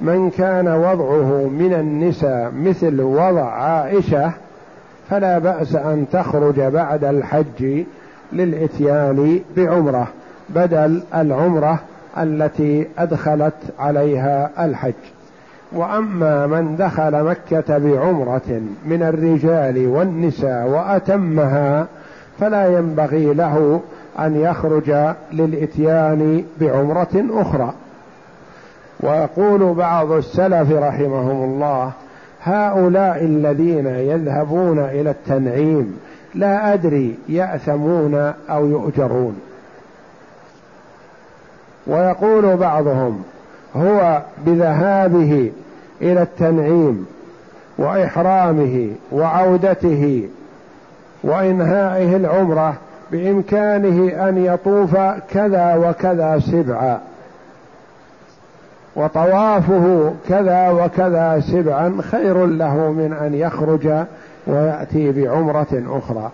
من 0.00 0.30
كان 0.30 0.68
وضعه 0.68 1.48
من 1.48 1.74
النساء 1.74 2.52
مثل 2.56 3.00
وضع 3.00 3.50
عائشة 3.50 4.32
فلا 5.10 5.38
بأس 5.38 5.74
أن 5.74 6.06
تخرج 6.12 6.60
بعد 6.60 7.04
الحج 7.04 7.84
للإتيان 8.32 9.40
بعمرة 9.56 10.08
بدل 10.48 11.02
العمرة 11.14 11.78
التي 12.18 12.88
أدخلت 12.98 13.54
عليها 13.78 14.50
الحج. 14.64 15.15
وأما 15.72 16.46
من 16.46 16.76
دخل 16.76 17.24
مكة 17.24 17.78
بعمرة 17.78 18.60
من 18.86 19.02
الرجال 19.02 19.86
والنساء 19.86 20.68
وأتمها 20.68 21.86
فلا 22.40 22.78
ينبغي 22.78 23.34
له 23.34 23.80
أن 24.18 24.36
يخرج 24.36 25.14
للإتيان 25.32 26.44
بعمرة 26.60 27.24
أخرى. 27.30 27.72
ويقول 29.00 29.74
بعض 29.74 30.12
السلف 30.12 30.72
رحمهم 30.72 31.44
الله 31.44 31.92
هؤلاء 32.42 33.24
الذين 33.24 33.86
يذهبون 33.86 34.78
إلى 34.78 35.10
التنعيم 35.10 36.00
لا 36.34 36.74
أدري 36.74 37.14
يأثمون 37.28 38.14
أو 38.50 38.66
يؤجرون. 38.66 39.40
ويقول 41.86 42.56
بعضهم 42.56 43.22
هو 43.76 44.22
بذهابه 44.46 45.52
إلى 46.02 46.22
التنعيم 46.22 47.06
وإحرامه 47.78 48.90
وعودته 49.12 50.28
وإنهائه 51.22 52.16
العمرة 52.16 52.74
بإمكانه 53.12 54.28
أن 54.28 54.44
يطوف 54.44 54.96
كذا 55.30 55.74
وكذا 55.74 56.38
سبعا 56.38 57.00
وطوافه 58.96 60.12
كذا 60.28 60.68
وكذا 60.68 61.40
سبعا 61.40 61.96
خير 62.10 62.46
له 62.46 62.92
من 62.92 63.12
أن 63.12 63.34
يخرج 63.34 64.04
ويأتي 64.46 65.12
بعمرة 65.12 65.82
أخرى. 65.88 66.30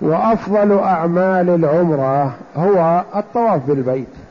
وأفضل 0.00 0.78
أعمال 0.78 1.50
العمرة 1.50 2.32
هو 2.56 3.02
الطواف 3.16 3.66
بالبيت. 3.66 4.23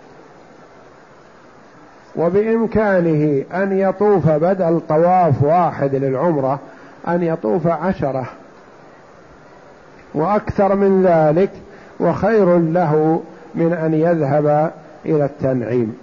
وبإمكانه 2.15 3.43
أن 3.53 3.79
يطوف 3.79 4.29
بدل 4.29 4.81
طواف 4.89 5.43
واحد 5.43 5.95
للعمرة 5.95 6.59
أن 7.07 7.23
يطوف 7.23 7.67
عشرة. 7.67 8.25
وأكثر 10.13 10.75
من 10.75 11.03
ذلك 11.03 11.49
وخير 11.99 12.57
له 12.57 13.21
من 13.55 13.73
أن 13.73 13.93
يذهب 13.93 14.71
إلى 15.05 15.25
التنعيم. 15.25 15.97